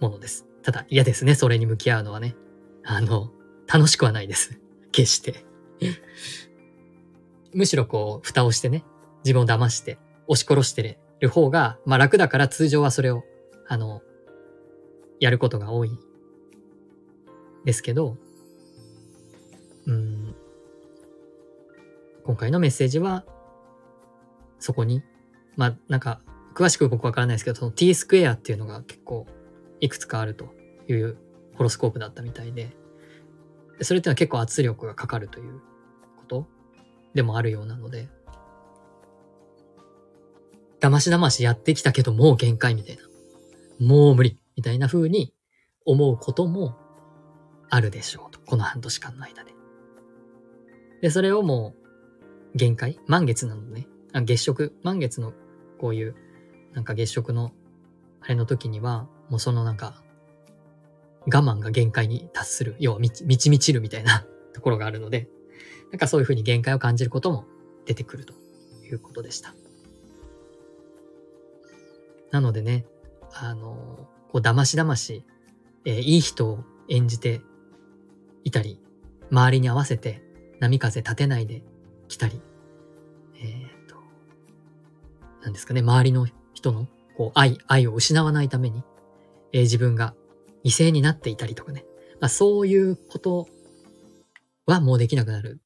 [0.00, 0.46] ものです。
[0.62, 2.36] ただ嫌ですね、それに向き合うのはね。
[2.84, 3.30] あの、
[3.66, 4.60] 楽しくはないです。
[4.92, 5.44] 決して。
[7.54, 8.84] むしろこう、蓋をしてね、
[9.24, 13.24] 自分を騙して、押し殺してる方が、まあ楽だから通常はそれを、
[13.66, 14.02] あの、
[15.20, 15.98] やることが多い。
[17.64, 18.16] ですけど、
[19.86, 20.34] うん、
[22.24, 23.24] 今回のメッセージは、
[24.58, 25.02] そこに、
[25.56, 26.20] まあなんか、
[26.54, 29.26] 詳しく僕わからないですけど、その t スクエアっていうのが結構
[29.80, 30.48] いくつかあると
[30.88, 31.16] いう
[31.54, 32.76] ホロスコープだったみたいで、
[33.80, 35.60] それっていうのは結構圧力がかかるという
[36.16, 36.46] こと
[37.14, 38.08] でもあるようなので、
[40.80, 43.02] だましだましやってきたけどもう限界みたいな。
[43.80, 45.32] もう無理みたいな風に
[45.84, 46.76] 思うことも
[47.70, 48.40] あるでしょうと。
[48.40, 49.52] この半年間の間で。
[51.02, 51.74] で、それをも
[52.54, 53.86] う限界満月なのね。
[54.14, 55.32] 月食、満月の
[55.78, 56.16] こういう
[56.78, 57.50] なんか月食の
[58.20, 60.00] あれの時には、もうそのなんか、
[61.26, 64.24] 我慢が限界に達する、要は満ち満ちるみたいな
[64.54, 65.28] ところがあるので、
[65.90, 67.46] なんかそういうふうに限界を感じることも
[67.84, 68.34] 出てくると
[68.84, 69.56] いうことでした。
[72.30, 72.86] なのでね、
[73.32, 75.24] あの、こう、騙し騙し、
[75.84, 77.40] えー、いい人を演じて
[78.44, 78.80] いたり、
[79.32, 80.22] 周りに合わせて
[80.60, 81.64] 波風立てないで
[82.06, 82.40] 来たり、
[83.34, 83.96] えっ、ー、と、
[85.42, 86.28] 何ですかね、周りの
[86.58, 88.82] 人のこう愛、愛を失わないために、
[89.52, 90.14] えー、自分が
[90.64, 91.84] 犠牲になっていたりとかね。
[92.20, 93.46] まあ、そういうこと
[94.66, 95.60] はもうできなくなる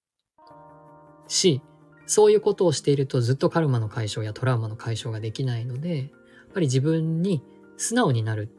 [1.29, 1.63] し、
[2.07, 6.09] そういうことをしているとずっとカルマの解消やトラウマの解消ができないので、やっ
[6.53, 7.43] ぱり自分に
[7.79, 8.51] 素直になる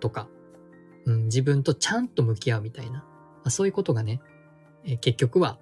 [0.00, 0.26] とか、
[1.04, 3.04] うん、自分とちゃんと向き合うみたいな、ま
[3.44, 4.22] あ、そういうことがね、
[4.84, 5.58] えー、結局は、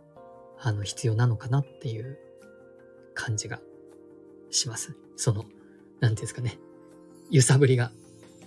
[0.61, 2.17] あの、必要なのかなっていう
[3.15, 3.61] 感じが
[4.51, 5.08] します。
[5.19, 6.59] その、なんていうんですかね、
[7.31, 7.91] 揺さぶりが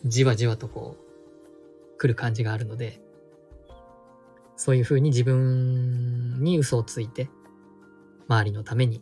[0.05, 3.01] じわじわとこう、来る感じがあるので、
[4.55, 7.29] そういうふうに自分に嘘をついて、
[8.27, 8.99] 周りのために、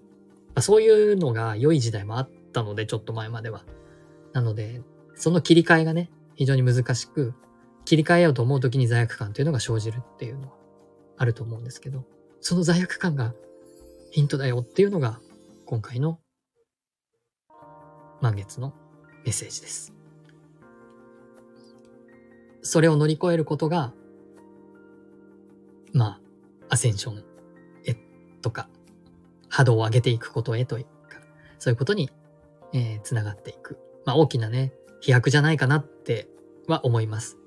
[0.48, 3.64] まあ、そういうのが良い時代もあったので、ちょっと前までは。
[4.34, 4.82] なので、
[5.14, 7.36] その切り替えがね、非常に難しく、
[7.86, 10.54] 切り替えようと思う時に罪悪感というのが生じるっていうのは
[11.18, 12.04] あると思うんですけど、
[12.42, 13.36] その罪悪感が
[14.10, 15.20] ヒントだよっていうのが
[15.66, 16.20] 今回の
[18.22, 18.74] 満月の
[19.26, 19.94] メッセージです。
[22.62, 23.94] それを乗り越えることが、
[25.94, 26.20] ま
[26.70, 27.24] あ、アセンション
[27.86, 27.96] へ
[28.42, 28.70] とか、
[29.48, 31.20] 波動を上げていくことへというか、
[31.58, 32.12] そういうことに
[32.74, 33.78] えー、つながっていく。
[34.06, 36.28] まあ、大きなね、飛躍じゃないかなって
[36.68, 37.38] は思います。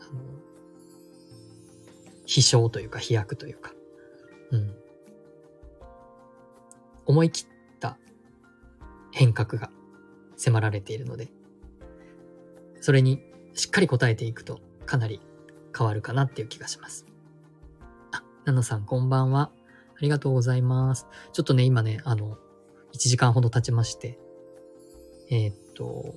[0.00, 0.20] あの、
[2.26, 3.72] 飛翔というか飛躍というか。
[4.50, 4.74] うん。
[7.06, 7.57] 思い切った
[9.18, 9.68] 変革が
[10.36, 11.28] 迫られているので、
[12.80, 13.20] それに
[13.52, 15.20] しっかり答えていくとかなり
[15.76, 17.04] 変わるかなっていう気がします。
[18.12, 19.50] あ、ナナさんこんばんは。
[19.96, 21.08] ありがとうございます。
[21.32, 22.38] ちょっとね、今ね、あの、
[22.94, 24.20] 1時間ほど経ちまして、
[25.32, 26.14] えー、っと、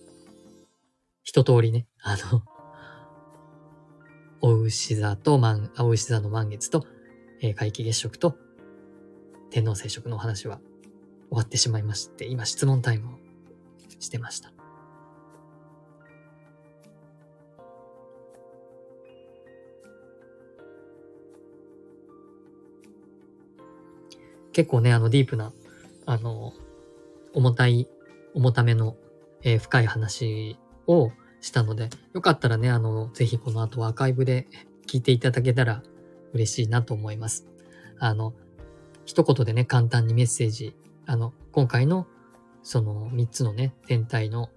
[1.24, 2.44] 一通りね、あの、
[4.48, 6.86] お牛座と満、お牛座の満月と、
[7.42, 8.38] えー、皆既月食と
[9.50, 10.62] 天皇聖食のお話は
[11.32, 13.18] 終わってしまいまして、今質問タイムを
[14.00, 14.52] してました。
[24.52, 25.54] 結構ね、あの、ディープな、
[26.06, 26.52] あの、
[27.34, 27.88] 重たい、
[28.34, 28.98] 重ための、
[29.44, 30.58] えー、深い話
[30.88, 34.48] をしたので、よかったらね、あの、ぜひこの後アーカイブで
[34.86, 35.82] 聞いていただけたら
[36.34, 37.48] 嬉しいなと思います。
[37.98, 38.34] あの、
[39.06, 40.76] 一言でね、簡単にメッセージ、
[41.06, 42.08] あの、今回の
[42.64, 44.50] その3つのね、天体の、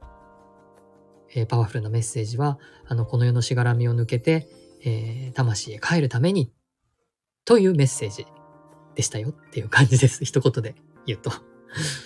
[1.35, 4.49] えー、パワフルなメッセージは、あの、この世のしがらみを抜けて、
[4.85, 6.53] えー、魂へ帰るために、
[7.45, 8.27] というメッセージ
[8.95, 10.25] でしたよっていう感じです。
[10.27, 10.75] 一言で
[11.07, 11.31] 言うと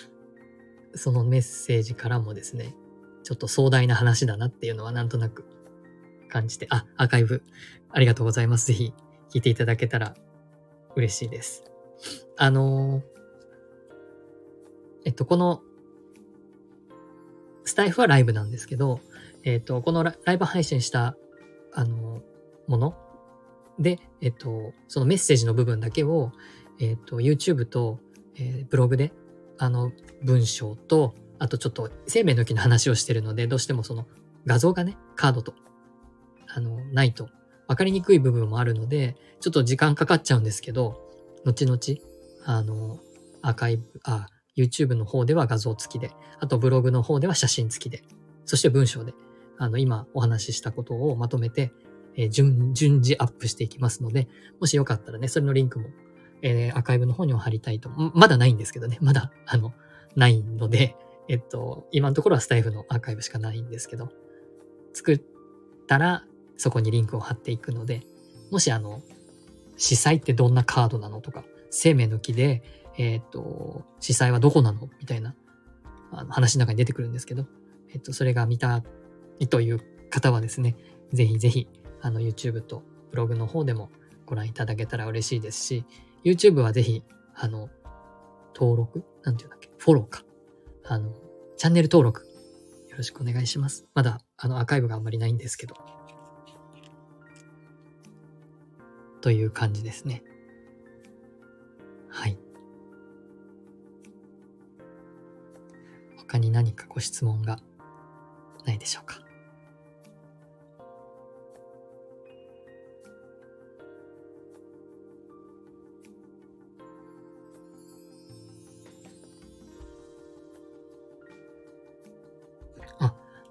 [0.95, 2.75] そのメッセージからもですね、
[3.23, 5.45] ちょっと壮大な話だなっていうのはなんとなく
[6.29, 7.43] 感じて、あ、アーカイブ
[7.91, 8.67] ありがとうございます。
[8.69, 8.95] ぜひ
[9.31, 10.17] 聞いていただけたら
[10.97, 11.65] 嬉しいです。
[12.37, 13.18] あのー、
[15.05, 15.63] えっと、この
[17.65, 19.01] スタイフはライブなんですけど、
[19.45, 21.17] えっと、このライブ配信した、
[21.73, 22.23] あの、
[22.67, 22.95] もの
[23.79, 26.33] で、えっと、そのメッセージの部分だけを、
[26.81, 27.99] えっ、と、YouTube と、
[28.37, 29.13] えー、ブログで、
[29.59, 29.93] あの、
[30.23, 34.07] 文章と、あとちょっと生命の木の話をしてるので、どうしてもその
[34.47, 35.55] 画像がね、カードと、
[36.49, 37.29] あの、ないと
[37.69, 41.01] 分かりにくい部分もあるので、ちょっと時間かかっちゃうんですけど、
[41.45, 41.79] 後々、
[42.45, 42.99] あの、
[43.43, 44.27] アーカイブ、あ、
[44.59, 48.03] YouTube の方では画像付きで、あとブログの方では写真付きで、
[48.45, 49.15] そして文章で、
[49.59, 51.73] あの、今お話ししたことをまとめて、
[52.17, 54.29] えー、順、順次アップしていきますので、
[54.61, 55.89] もしよかったらね、それのリンクも
[56.43, 57.91] えー、アーカイブの方にも貼りたいと。
[57.91, 58.99] まだないんですけどね。
[59.01, 59.73] まだ、あの、
[60.17, 60.97] ないので、
[61.29, 64.11] えっと、今のところはスタイフのアーカイブしかないんですけど、
[64.93, 65.21] 作っ
[65.87, 66.25] たら
[66.57, 68.03] そこにリンクを貼っていくので、
[68.51, 69.03] もしあの、
[69.77, 72.63] 司祭ってどんなカードなのとか、生命の木で、
[72.99, 74.91] えっと、司祭はどこなの？
[75.01, 75.35] みたいな
[76.11, 77.47] あの話の中に出てくるんですけど、
[77.95, 78.83] えっと、それが見た
[79.39, 79.81] いという
[80.11, 80.77] 方はですね、
[81.13, 81.69] ぜひぜひ、
[82.03, 83.91] あの、YouTube とブログの方でも
[84.27, 85.85] ご覧いただけたら嬉しいですし、
[86.25, 87.03] YouTube はぜひ、
[87.35, 87.71] あの、
[88.55, 90.25] 登録なんていうんだっけフォローか。
[90.85, 91.13] あの、
[91.57, 92.23] チャンネル登録、
[92.91, 93.87] よろしくお願いします。
[93.95, 95.77] まだ、あの、アーカイブがあんまりないんですけど。
[99.21, 100.23] という感じですね。
[102.09, 102.39] はい。
[106.29, 107.59] 他に何かご質問が
[108.65, 109.21] ないでしょうか？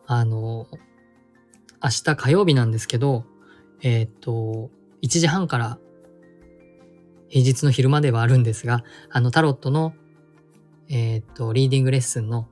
[0.09, 0.67] あの、
[1.83, 3.25] 明日火曜日なんですけど、
[3.81, 4.69] えっ、と、
[5.01, 5.79] 1時半から
[7.27, 9.93] 平日の昼まではあるんですが、あのタロットの、
[10.87, 12.47] えっ、と、リーディングレッスンの、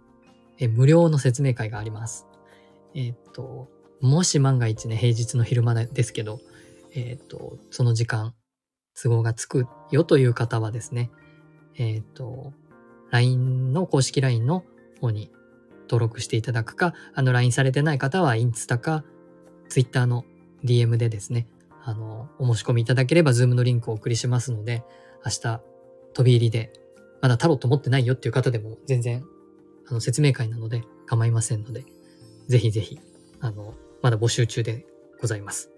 [0.58, 2.28] え無料の説明会があります。
[2.94, 3.68] えっ、と、
[4.02, 6.40] もし万が一ね、平日の昼間ですけど、
[6.94, 8.34] えっ、と、その時間、
[9.02, 11.12] 都合がつくよという方はですね、
[11.78, 12.54] えっ、と、
[13.12, 14.64] LINE の公式 LINE の
[15.02, 15.32] 方に
[15.84, 19.04] 登録していただくか、あの LINE されてない方はインスタか
[19.70, 20.26] Twitter の
[20.64, 21.48] DM でですね、
[21.84, 24.84] あの、お申し込みいただければ Zoom のリンクをお送りしますので、
[25.24, 25.62] 明日
[26.14, 26.74] 飛び入りで、
[27.22, 29.24] まだタロット持ってないよっていう方でも全然、
[29.90, 31.86] あの、説明会なので構いませんので、
[32.48, 33.00] ぜひぜひ、
[33.40, 34.86] あの、まだ募集中で
[35.22, 35.72] ございます。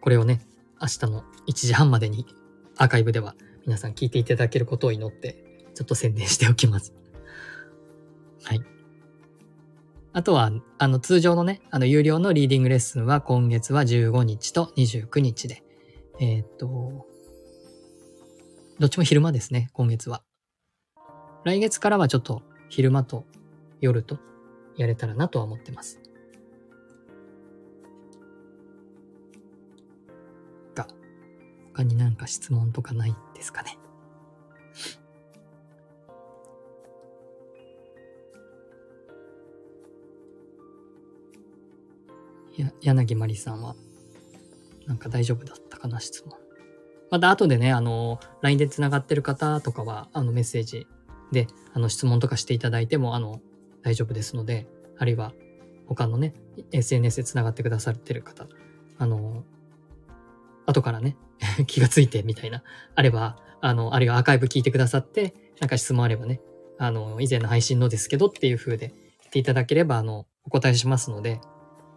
[0.00, 0.40] これをね、
[0.80, 2.26] 明日の1時半までに
[2.76, 3.34] アーカイブでは
[3.66, 5.36] 皆さん聞いていただけることを祈って、
[5.74, 6.94] ちょっと宣伝しておきます。
[8.44, 8.62] はい。
[10.12, 15.62] あとは、あの、通常のね、あの、有料のリーディングレッスンは今月は15日と29日で、
[16.20, 17.06] えー、っと、
[18.78, 20.22] どっちも昼間ですね、今月は。
[21.44, 23.24] 来月からはちょっと昼間と
[23.80, 24.18] 夜と
[24.76, 26.00] やれたらなとは思ってます。
[30.74, 30.86] が、
[31.72, 33.78] 他になんか質問とかないですかね？
[42.56, 43.76] や柳まりさんは、
[44.86, 46.36] なんか大丈夫だったかな、質問。
[47.10, 50.86] また後でね、あの、LINE で繋がってる方とかは、あの、メッセージ
[51.32, 53.40] で、あの、質問とかしていただいても、あの、
[53.82, 54.66] 大丈夫ですので、
[54.98, 55.32] あるいは、
[55.86, 56.34] 他のね、
[56.72, 58.46] SNS で繋がってくださってる方、
[58.98, 59.44] あの、
[60.66, 61.16] 後からね、
[61.66, 62.62] 気がついてみたいな、
[62.94, 66.40] あれば、あの、あるいはアーカイブ聞いてくださって、なんか質問あればね、
[66.78, 68.96] あの、以前の配信のですけどっていう風で言
[69.28, 71.40] っていただければ、あの、お答えしますので、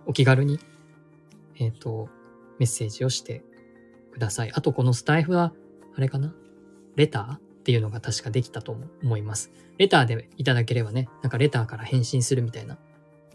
[0.06, 0.60] お気軽に、
[1.56, 2.10] えっ、ー、と、
[2.60, 3.44] メッセージをして
[4.12, 4.52] ください。
[4.54, 5.54] あと、このスタイフは、
[5.96, 6.34] あれかな？
[6.96, 7.51] レター？
[7.62, 9.52] っていうのが確かできたと思います。
[9.78, 12.78] レターでいただければね、なんかレターから返信するみたいな。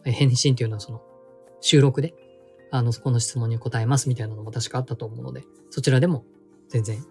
[0.04, 1.02] 返信っていうのはその、
[1.60, 2.14] 収録で、
[2.70, 6.24] あの、そこの質問に答えますみたいなのも確かあったと思うので、そちらでも
[6.68, 7.04] 全然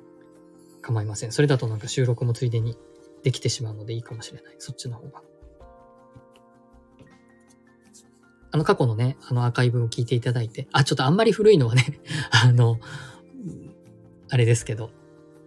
[0.81, 1.31] 構いません。
[1.31, 2.77] それだとなんか収録もついでに
[3.23, 4.55] できてしまうのでいいかもしれない。
[4.59, 5.21] そっちの方が。
[8.51, 11.99] あの過去のね、あのアーカイブを聞いていただいて、あ、ちょっとあんまり古いのはね、
[12.31, 12.79] あの、
[14.29, 14.91] あれですけど、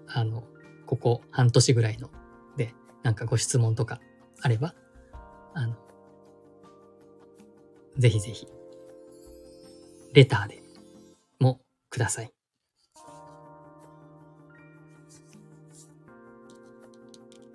[0.06, 0.44] あの、
[0.88, 2.08] ここ半年ぐらいの
[2.56, 2.72] で、
[3.02, 4.00] なんかご質問とか
[4.40, 4.74] あれば、
[5.52, 5.76] あの、
[7.98, 8.46] ぜひぜひ、
[10.14, 10.62] レターで
[11.40, 11.60] も
[11.90, 12.32] ください。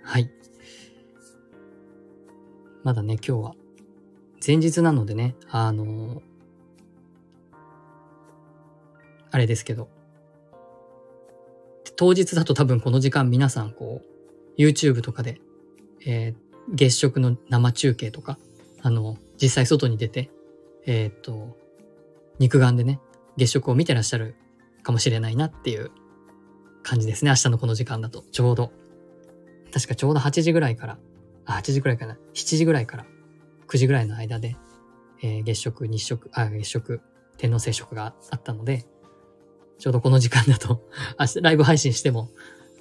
[0.04, 0.30] はい。
[2.84, 3.56] まだね、今日は
[4.46, 6.22] 前日なのでね、あの
[9.32, 9.90] あれですけど、
[11.96, 15.40] 当日だと多分この時間皆さんこう、YouTube とかで、
[16.06, 16.36] えー、
[16.74, 18.38] 月食の生中継とか、
[18.82, 20.32] あの、実際外に出て、
[20.86, 21.58] えっ、と、
[22.40, 23.00] 肉眼でね、
[23.38, 24.36] 月食を見てらっしゃる
[24.84, 25.92] かもしれないなっていう
[26.84, 27.32] 感じですね。
[27.32, 28.24] 明日のこの時間だと。
[28.32, 28.72] ちょうど。
[29.74, 31.00] 確かちょうど8時ぐらいから、
[31.46, 32.18] あ、8時ぐらいかな。
[32.34, 33.06] 7時ぐらいから
[33.68, 34.56] 9時ぐらいの間で、
[35.22, 37.02] えー、月食、日食、あ、月食、
[37.38, 38.86] 天皇聖食があったので、
[39.80, 40.82] ちょうどこの時間だと
[41.20, 42.30] 明日ライブ配信しても、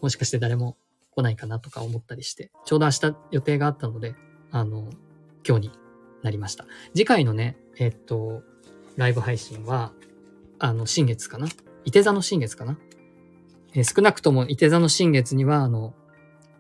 [0.01, 0.77] もしかして誰も
[1.11, 4.15] 来ないかなとか思ったりして、ちょうど明日予定があったので、
[4.51, 4.91] あの、
[5.47, 5.73] 今日に
[6.23, 6.67] なりました。
[6.95, 8.43] 次回のね、えっと、
[8.97, 9.93] ライブ配信は、
[10.59, 11.49] あの、新月かな？
[11.85, 12.79] 伊手座の新月かな、
[13.75, 15.95] えー、少なくとも伊手座の新月には、あの、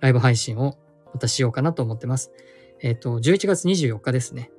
[0.01, 0.78] ライブ配信を
[1.12, 2.33] またしようかなと思ってます。
[2.80, 4.51] えっ、と、11月24日ですね。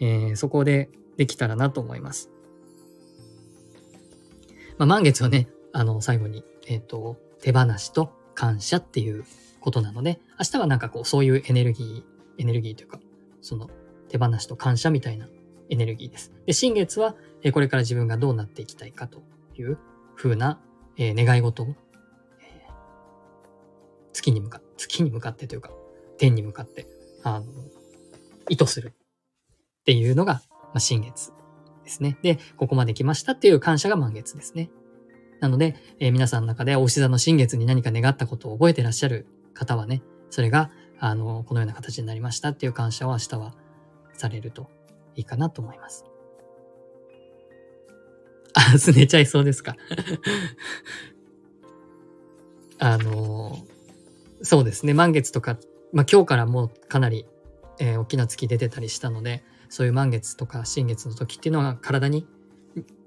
[0.00, 2.30] えー、そこでできたらなと思います。
[4.78, 9.24] まあ、満月はね、あの、最後に、えっ、と、手放しと感謝っていう
[9.60, 13.00] ことなので、明日はなんかこう、そういうエネルギー、エネルギーというか、
[13.40, 13.70] その、
[14.08, 15.28] 手放しと感謝みたいな
[15.70, 16.32] エネルギーです。
[16.46, 19.22] で、新月は、えこれから自分がどうなっていきたいかと
[19.56, 19.78] いう
[20.16, 20.60] 風な、
[20.96, 22.72] えー、願い事を、えー、
[24.12, 25.70] 月に向かって、月に向かってというか、
[26.18, 26.86] 天に向かって、
[27.22, 27.46] あの、
[28.48, 31.32] 意図するっていうのが、まあ、新月
[31.84, 32.18] ですね。
[32.22, 34.70] で、ここまで来ましたっていう感謝が満月ですね。
[35.40, 43.54] なので、えー、皆さんの中でお牛座の新月に何か願ったことを覚えてらっしゃる方はね、それが、あの、このような形になりましたっていう感謝を明日は
[44.14, 44.70] されると
[45.16, 46.04] いいかなと思います。
[48.54, 49.76] あ、すねちゃいそうですか
[52.78, 53.58] あの、
[54.42, 54.94] そうですね。
[54.94, 55.58] 満月とか、
[55.92, 57.26] まあ今日からもうかなり、
[57.78, 62.26] えー、大きな月出てたりしたので、そういう満月とか新月の時っていうのは体に、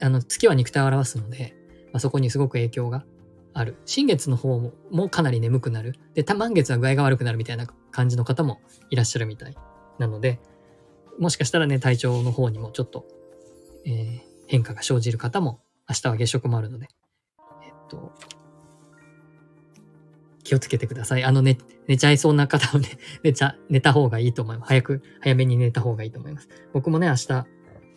[0.02, 1.56] あの月は肉体を表すので、
[1.94, 3.06] まあ、そこにすごく影響が
[3.54, 3.78] ある。
[3.86, 5.96] 新月の方ももかなり眠くなる。
[6.14, 9.56] で、満月は具合が悪くなるみたいな感じの方もいらっしゃるみたい
[9.98, 10.40] なので、
[11.20, 13.06] もしかしたらね、体調の方にもちょっと、
[13.86, 16.90] えー、変化が生じる方も、明日は月食もあるので、
[17.64, 18.14] えっと、
[20.48, 21.26] 気をつけてください。
[21.26, 22.88] あの寝、寝ちゃいそうな方はね、
[23.22, 24.70] 寝ちゃ、寝た方がいいと思います。
[24.70, 26.48] 早く、早めに寝た方がいいと思います。
[26.72, 27.46] 僕もね、明日、まあ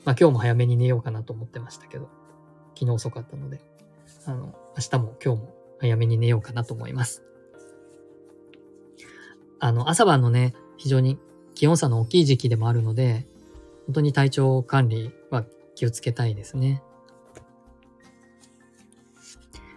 [0.04, 2.08] 今日も早めに寝ようかなと思ってましたけど、
[2.74, 3.62] 昨日遅かったので、
[4.24, 7.22] あの、明日も今日も早めに寝ようかなと思います。
[9.60, 11.20] あの、朝晩のね、非常に
[11.54, 13.28] 気温差の大きい時期でもあるので、
[13.86, 15.44] 本当に体調管理は
[15.76, 16.82] 気をつけたいですね。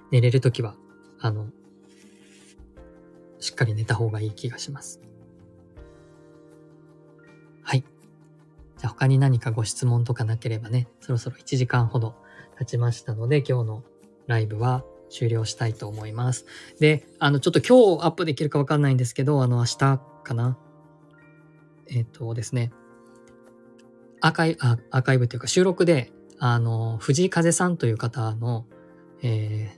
[0.10, 0.76] 寝れるときは、
[1.20, 1.52] あの、
[3.44, 5.02] しっかり寝た方がいい気がします。
[7.62, 7.84] はい。
[8.78, 12.16] じゃあ他に何かご質問とかなければね、そろそろ1時間ほど
[12.58, 13.84] 経ちましたので、今日の
[14.28, 16.46] ライブは終了したいと思います。
[16.80, 19.78] で、あの、ちょっと今日アップできるかわかんないんですけど、あの、明日
[20.24, 20.58] かな？
[21.88, 22.72] えっ、ー、とですね、
[24.22, 28.66] アーカイあアーカイブというか収録で、あの、藤井風さんという方の、
[29.22, 29.78] え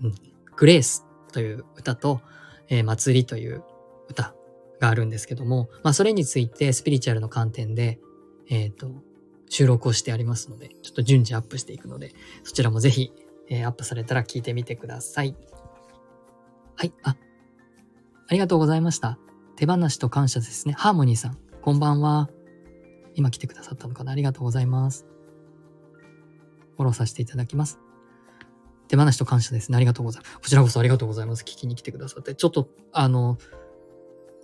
[0.00, 0.12] ー、
[0.56, 1.04] グレース
[1.34, 2.20] という歌と、
[2.68, 3.64] えー、祭りという
[4.08, 4.34] 歌
[4.80, 7.98] があるんですけども、まあ、それについてスピリチュアルの観点で、
[8.48, 8.90] えっ、ー、と、
[9.48, 12.12] 収録をしてありますので、ちょっと順次アップしていくので、
[12.44, 13.12] そちらもぜひ、
[13.48, 15.36] えー、アップされたら聞いてみてください。
[16.76, 17.16] はい、あ、
[18.28, 19.18] ありがとうございました。
[19.56, 20.74] 手放しと感謝ですね。
[20.74, 22.30] ハーモニーさん、こんばんは。
[23.14, 24.12] 今来てくださったのかな？
[24.12, 25.06] ありがとうございます。
[26.76, 27.78] フォローさせていただきます。
[28.88, 29.76] 手放しと感謝ですね。
[29.76, 30.38] ありがとうございます。
[30.38, 31.42] こちらこそありがとうございます。
[31.42, 32.34] 聞きに来てくださって。
[32.34, 33.38] ちょっと、あの、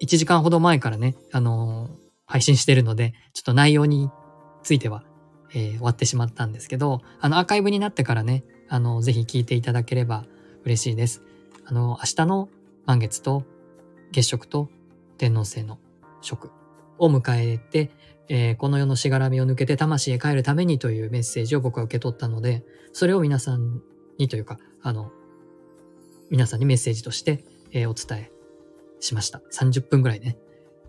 [0.02, 1.90] 1時間ほど前からね、あの、
[2.26, 4.10] 配信してるので、ちょっと内容に
[4.62, 5.04] ついては、
[5.52, 10.24] えー、終わってしまったんですけど、あの、アーカイブになってからね、あの、ぜひ聞いていただければ
[10.64, 11.22] 嬉しいです。
[11.66, 12.48] あの、明日の
[12.86, 13.44] 満月と
[14.12, 14.68] 月食と
[15.18, 15.78] 天皇星の
[16.20, 16.50] 食
[16.98, 17.90] を迎えて、
[18.28, 23.82] えー、この世のしがらみを抜けて魂へ帰るためにというメッセージを僕は受け取ったので、それを皆さん
[24.20, 25.10] にというか、あの、
[26.30, 28.30] 皆さんにメッセージとして、えー、お伝え
[29.00, 29.42] しました。
[29.52, 30.38] 30分ぐらいね、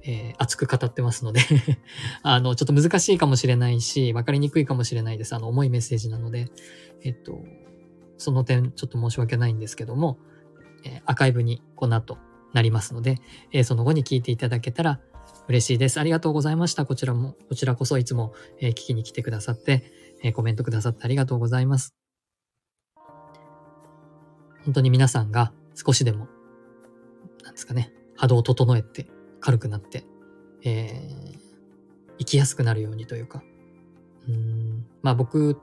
[0.04, 1.42] えー、熱く語ってますので
[2.24, 5.34] あの、ちょっと難しいかもしれないし、わかりにくいかもしれないです。
[5.34, 6.50] あの、重いメッセージなので、
[7.04, 7.44] えっと、
[8.18, 10.20] その点、ちょっと申し訳ないんですけども、
[10.84, 12.18] えー、アーカイブにこの後
[12.54, 13.20] なりますので、
[13.52, 15.00] えー、その後に聞いていただけたら
[15.48, 16.00] 嬉しいです。
[16.00, 16.86] ありがとうございました。
[16.86, 19.84] こちらも、こちらこそいつも、え、聞きに来てくださって、
[20.24, 22.01] え、コメントくださってありがとうございます。
[24.66, 26.28] 本当に皆さんが少しでも、
[27.44, 29.08] なんですかね、波動を整えて、
[29.40, 30.06] 軽くなって、
[30.64, 31.40] えー、
[32.20, 33.44] 生きやすくなるようにというか、
[34.28, 35.58] うん、まあ僕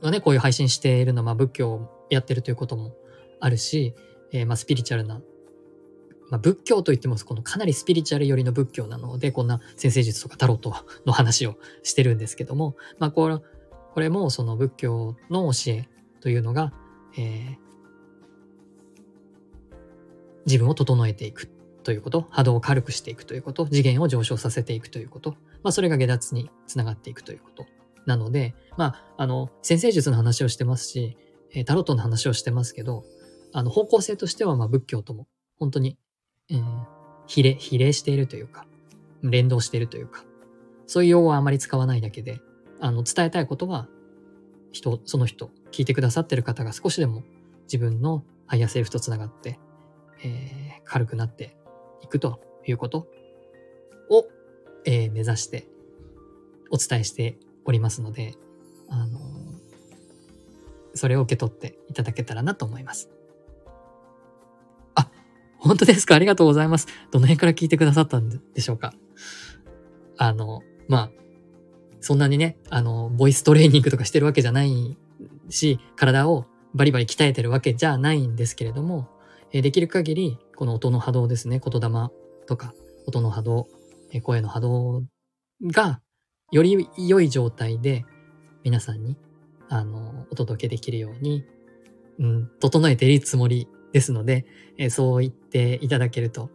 [0.00, 2.96] はね、こういう配信しているのは、まあ仏教をやってるということも
[3.40, 3.94] あるし、
[4.32, 5.20] えー、まあスピリチュアルな
[6.30, 10.74] まあ、仏教といってもこのかなりスピリチュアル寄りの仏教なので、こんな先生術とかタロット
[11.06, 15.88] の話をしてるんですけども、まあ、これ、これもその仏教の教え
[16.20, 16.72] というのが、
[17.16, 17.63] えー、
[20.46, 21.48] 自分を整えていく
[21.82, 25.32] ということ、波動を軽くしていくということ、次元を上昇させていくということ、
[25.62, 27.66] まあ、それが下脱につながっていくということ。
[28.06, 31.16] なので、まあ、あの、先生術の話をしてますし、
[31.52, 33.04] えタロットの話をしてますけど、
[33.52, 35.26] あの、方向性としては、まあ、仏教とも
[35.58, 35.96] 本当に
[36.50, 36.86] えー、
[37.26, 38.66] 比例、比例しているというか、
[39.22, 40.24] 連動しているというか、
[40.86, 42.40] そういう用語はあまり使わないだけで、
[42.80, 43.88] あの、伝えたいことは、
[44.72, 47.22] 人、その人、聞いてくださってる方が少しでも
[47.62, 49.58] 自分のハイヤーセルフとつながって、
[50.24, 51.56] えー、軽くなって
[52.02, 53.06] いくということ
[54.10, 54.26] を、
[54.84, 55.68] えー、目指して
[56.70, 58.34] お伝えしておりますので、
[58.88, 59.20] あの
[60.94, 63.10] それを受け取っていただけたらなと思います。
[64.94, 65.10] あ
[65.58, 66.14] 本当ですか？
[66.14, 66.86] ありがとうございます。
[67.10, 68.94] どの辺から聞いてくださったんでしょうか？
[70.16, 71.10] あの、まあ、
[72.00, 74.96] そんなにね、あの、ボイストレーニングとかしてるわけじゃない
[75.48, 79.08] し、体をバリバリ鍛えてるわけじゃないんですけれども、
[79.54, 82.10] えできる限り、この音の波動ですね、言霊
[82.46, 82.74] とか、
[83.06, 83.68] 音の波動、
[84.10, 85.04] え声の波動
[85.62, 86.00] が、
[86.50, 88.04] より良い状態で、
[88.64, 89.16] 皆さんに、
[89.68, 91.44] あの、お届けできるように、
[92.18, 94.44] うん、整えているつもりですので、
[94.76, 96.50] え、そう言っていただけると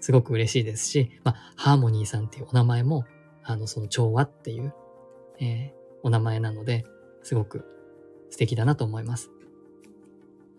[0.00, 3.06] すごく嬉しいですし、まあ、ハーモニーさんっていうお名前も、
[3.44, 4.74] あの、その調和っていう、
[5.40, 6.84] えー、お名前なので、
[7.22, 7.64] すごく
[8.28, 9.30] 素敵だなと思います。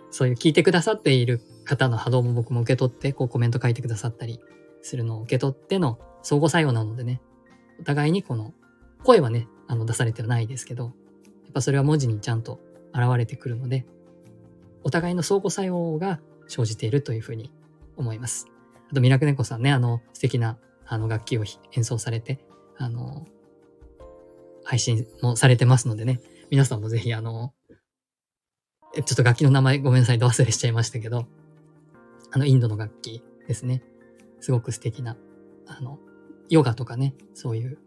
[0.10, 4.40] そういう聞いてくださっている方の波動も僕も受け取って、こうコメント書いてくださったり
[4.82, 7.22] するのを受け取っての相互作用なのでね、
[7.80, 8.54] お互いにこの
[9.04, 10.90] 声はね、あの出されてはないですけど、や
[11.50, 12.60] っぱそれは文字にちゃんと
[12.94, 13.86] 現れてくるので、
[14.84, 17.52] お互いの相互作用が生じているというふうに
[17.98, 18.48] 思います。
[18.92, 22.40] あと、ミラクネコさんね、あの、素敵なあの楽器を演奏されて、
[22.78, 23.26] あの、
[24.64, 27.54] 配信もされてますのでね、皆さんもぜひあの、
[28.94, 31.26] ちょっと楽器の名前ごめんなさい、ど忘れしちゃいましたけど、
[32.34, 33.84] あの、インドの楽器ですね。
[34.40, 35.16] すごく素敵な、
[35.68, 36.00] あの、
[36.50, 37.78] ヨガとかね、そういう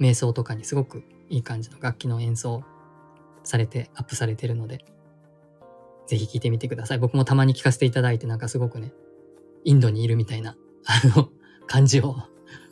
[0.00, 2.64] 瞑想とかにすごくいい感じの楽器の演奏
[3.44, 4.84] されて、アップされてるので、
[6.06, 6.98] ぜひ聞いてみてください。
[6.98, 8.92] 僕もたまに聞かせていただいて、なんかすごくね、
[9.64, 10.56] インドにいるみたいな、
[10.86, 11.28] あの、
[11.66, 12.16] 感じを、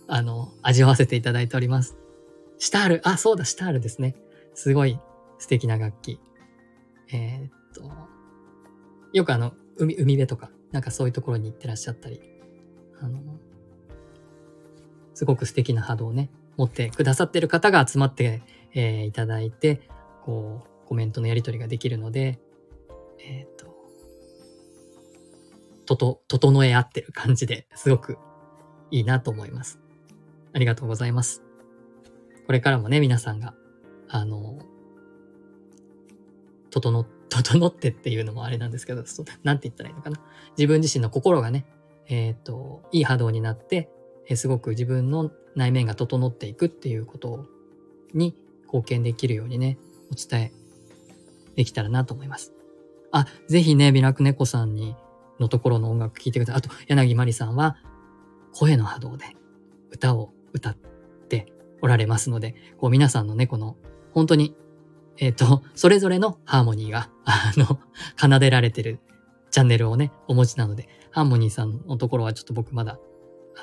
[0.07, 1.99] あの、味わわせていただいております。
[2.59, 4.17] シタール、あ、そうだ、シタールですね。
[4.55, 4.99] すごい
[5.39, 6.19] 素敵な楽器。
[7.13, 7.93] えー、っと、
[9.13, 12.21] よくあの、海、海辺とか、なんかそういうところに行ってらっしゃったり、
[13.01, 13.21] あの、
[15.15, 18.43] すごく素敵な波動をね、持ってくださってる方が集まって、
[18.75, 19.89] えー、いただいて、
[20.25, 22.39] こう、コメントのやり取りができるので、
[23.21, 23.75] えっ、ー、と、
[25.87, 28.19] とと、整え合ってる感じですごく
[28.91, 29.81] いいなと思います。
[30.53, 31.43] ありがとうございます。
[32.47, 33.55] これからもね、皆さんが、
[34.09, 34.59] あの、
[36.71, 39.05] 整、整ってっていうのもあれなんですけど、
[39.43, 40.21] なんて言ったらいいのかな。
[40.57, 41.67] 自分自身の心がね、
[42.09, 43.91] えっ、ー、と、いい波動になって、
[44.29, 47.47] え、すごく自分の内面が整っていくっていうこと
[48.15, 48.35] に、
[48.65, 49.79] 貢献できるようにね、
[50.11, 50.53] お伝え
[51.57, 52.53] できたらなと思います。
[53.13, 54.97] あ、ぜひね、ビラクネコさんに、
[55.41, 56.59] のところの音楽聴いてください。
[56.59, 57.77] あと、柳まりさんは、
[58.53, 59.37] 声の波動で
[59.91, 60.77] 歌を歌っ
[61.29, 63.77] ておられますので、こう皆さんのね、この、
[64.13, 64.57] 本当に、
[65.19, 67.81] えっ、ー、と、それぞれのハーモニーが、あの、
[68.17, 69.01] 奏でられてる
[69.51, 72.99] チャンネルをね、お持ちなので、ハーモニーさんのところはちょっと僕まだ、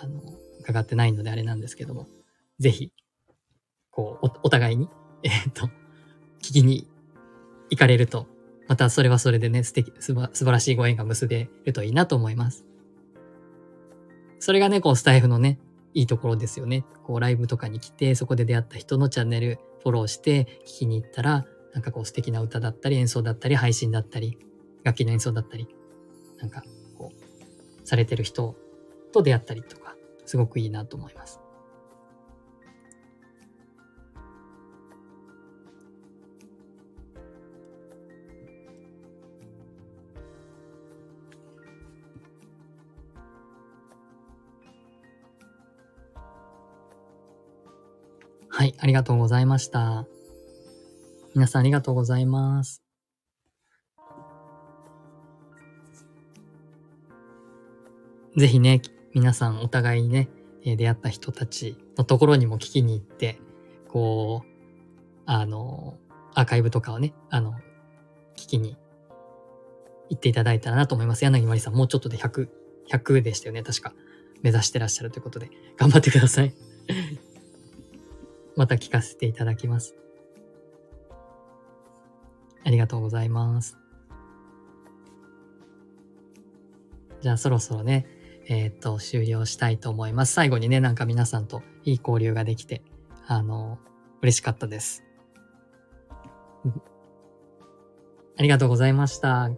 [0.01, 0.21] あの、
[0.59, 2.07] 伺ってないのであれなんですけども、
[2.59, 2.91] ぜひ、
[3.89, 4.89] こう、お互いに、
[5.23, 5.67] えっ、ー、と、
[6.41, 6.87] 聞きに
[7.69, 8.27] 行かれると、
[8.67, 12.65] またそれはそれでね、素敵、素晴らしいご縁が結べるといいなと思います。
[14.39, 15.59] それがね、こう、スタイフのね、
[15.93, 16.83] いいところですよね。
[17.03, 24.35] こう、ライブとかに来て、そこで出会った人のチャンネルフォローして聞きに行ったら、なんかこう素敵な歌だったり演奏だったり配信だったり、
[24.83, 25.67] 楽器の演奏だったり、
[26.39, 26.63] なんか
[26.97, 28.55] こう、されてる人
[29.13, 29.95] と出会ったりとか、
[30.25, 31.39] すごくいいなと思います。
[48.79, 50.05] ありがとうございました。
[51.33, 52.81] 皆さんありがとうございます。
[58.37, 58.81] ぜひね、
[59.13, 60.29] 皆さんお互いにね、
[60.63, 63.39] 出会った人たちのところにも聞きに行って、
[63.87, 64.49] こう、
[65.25, 65.97] あの、
[66.33, 67.53] アーカイブとかをね、あの、
[68.35, 68.77] 聞きに
[70.09, 71.23] 行っていただいたらなと思います。
[71.23, 72.49] 柳まりさん、もうちょっとで100、
[72.89, 73.93] 100でしたよね、確か。
[74.41, 76.53] 目指してらっしゃるということで、頑張ってください。
[78.55, 79.95] また聞かせていただきます。
[82.63, 83.77] ありがとうございます。
[87.21, 88.07] じゃあそろそろね、
[88.47, 90.33] えっ、と、終了したいと思います。
[90.33, 92.83] 最後にね、なんか皆さんといい交流ができて、
[93.27, 93.79] あの、
[94.21, 95.03] 嬉しかったです。
[98.37, 99.49] ありがとうございました。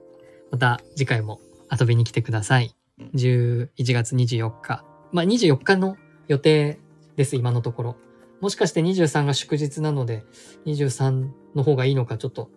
[0.52, 2.76] また次回も遊びに来てください。
[3.16, 4.86] 11月24日。
[5.12, 5.98] まあ、24日の
[6.28, 6.80] 予定
[7.16, 7.96] です、今のところ。
[8.42, 10.26] もしかして23が祝日なので、
[10.66, 12.50] 23の方がいいのか、ちょっと、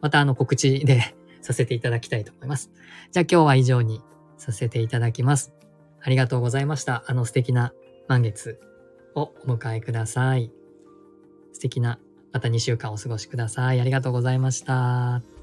[0.00, 2.70] またあの告知でさせていただきたいと思います。
[3.12, 4.02] じゃあ今日は以上に
[4.36, 5.52] させていただきます。
[6.00, 7.04] ありがとうございました。
[7.06, 7.72] あの素敵な
[8.08, 8.60] 満月
[9.14, 10.52] をお迎えください。
[11.52, 11.98] 素敵な
[12.32, 13.80] また2週間お過ごしください。
[13.80, 15.35] ありがとうございました。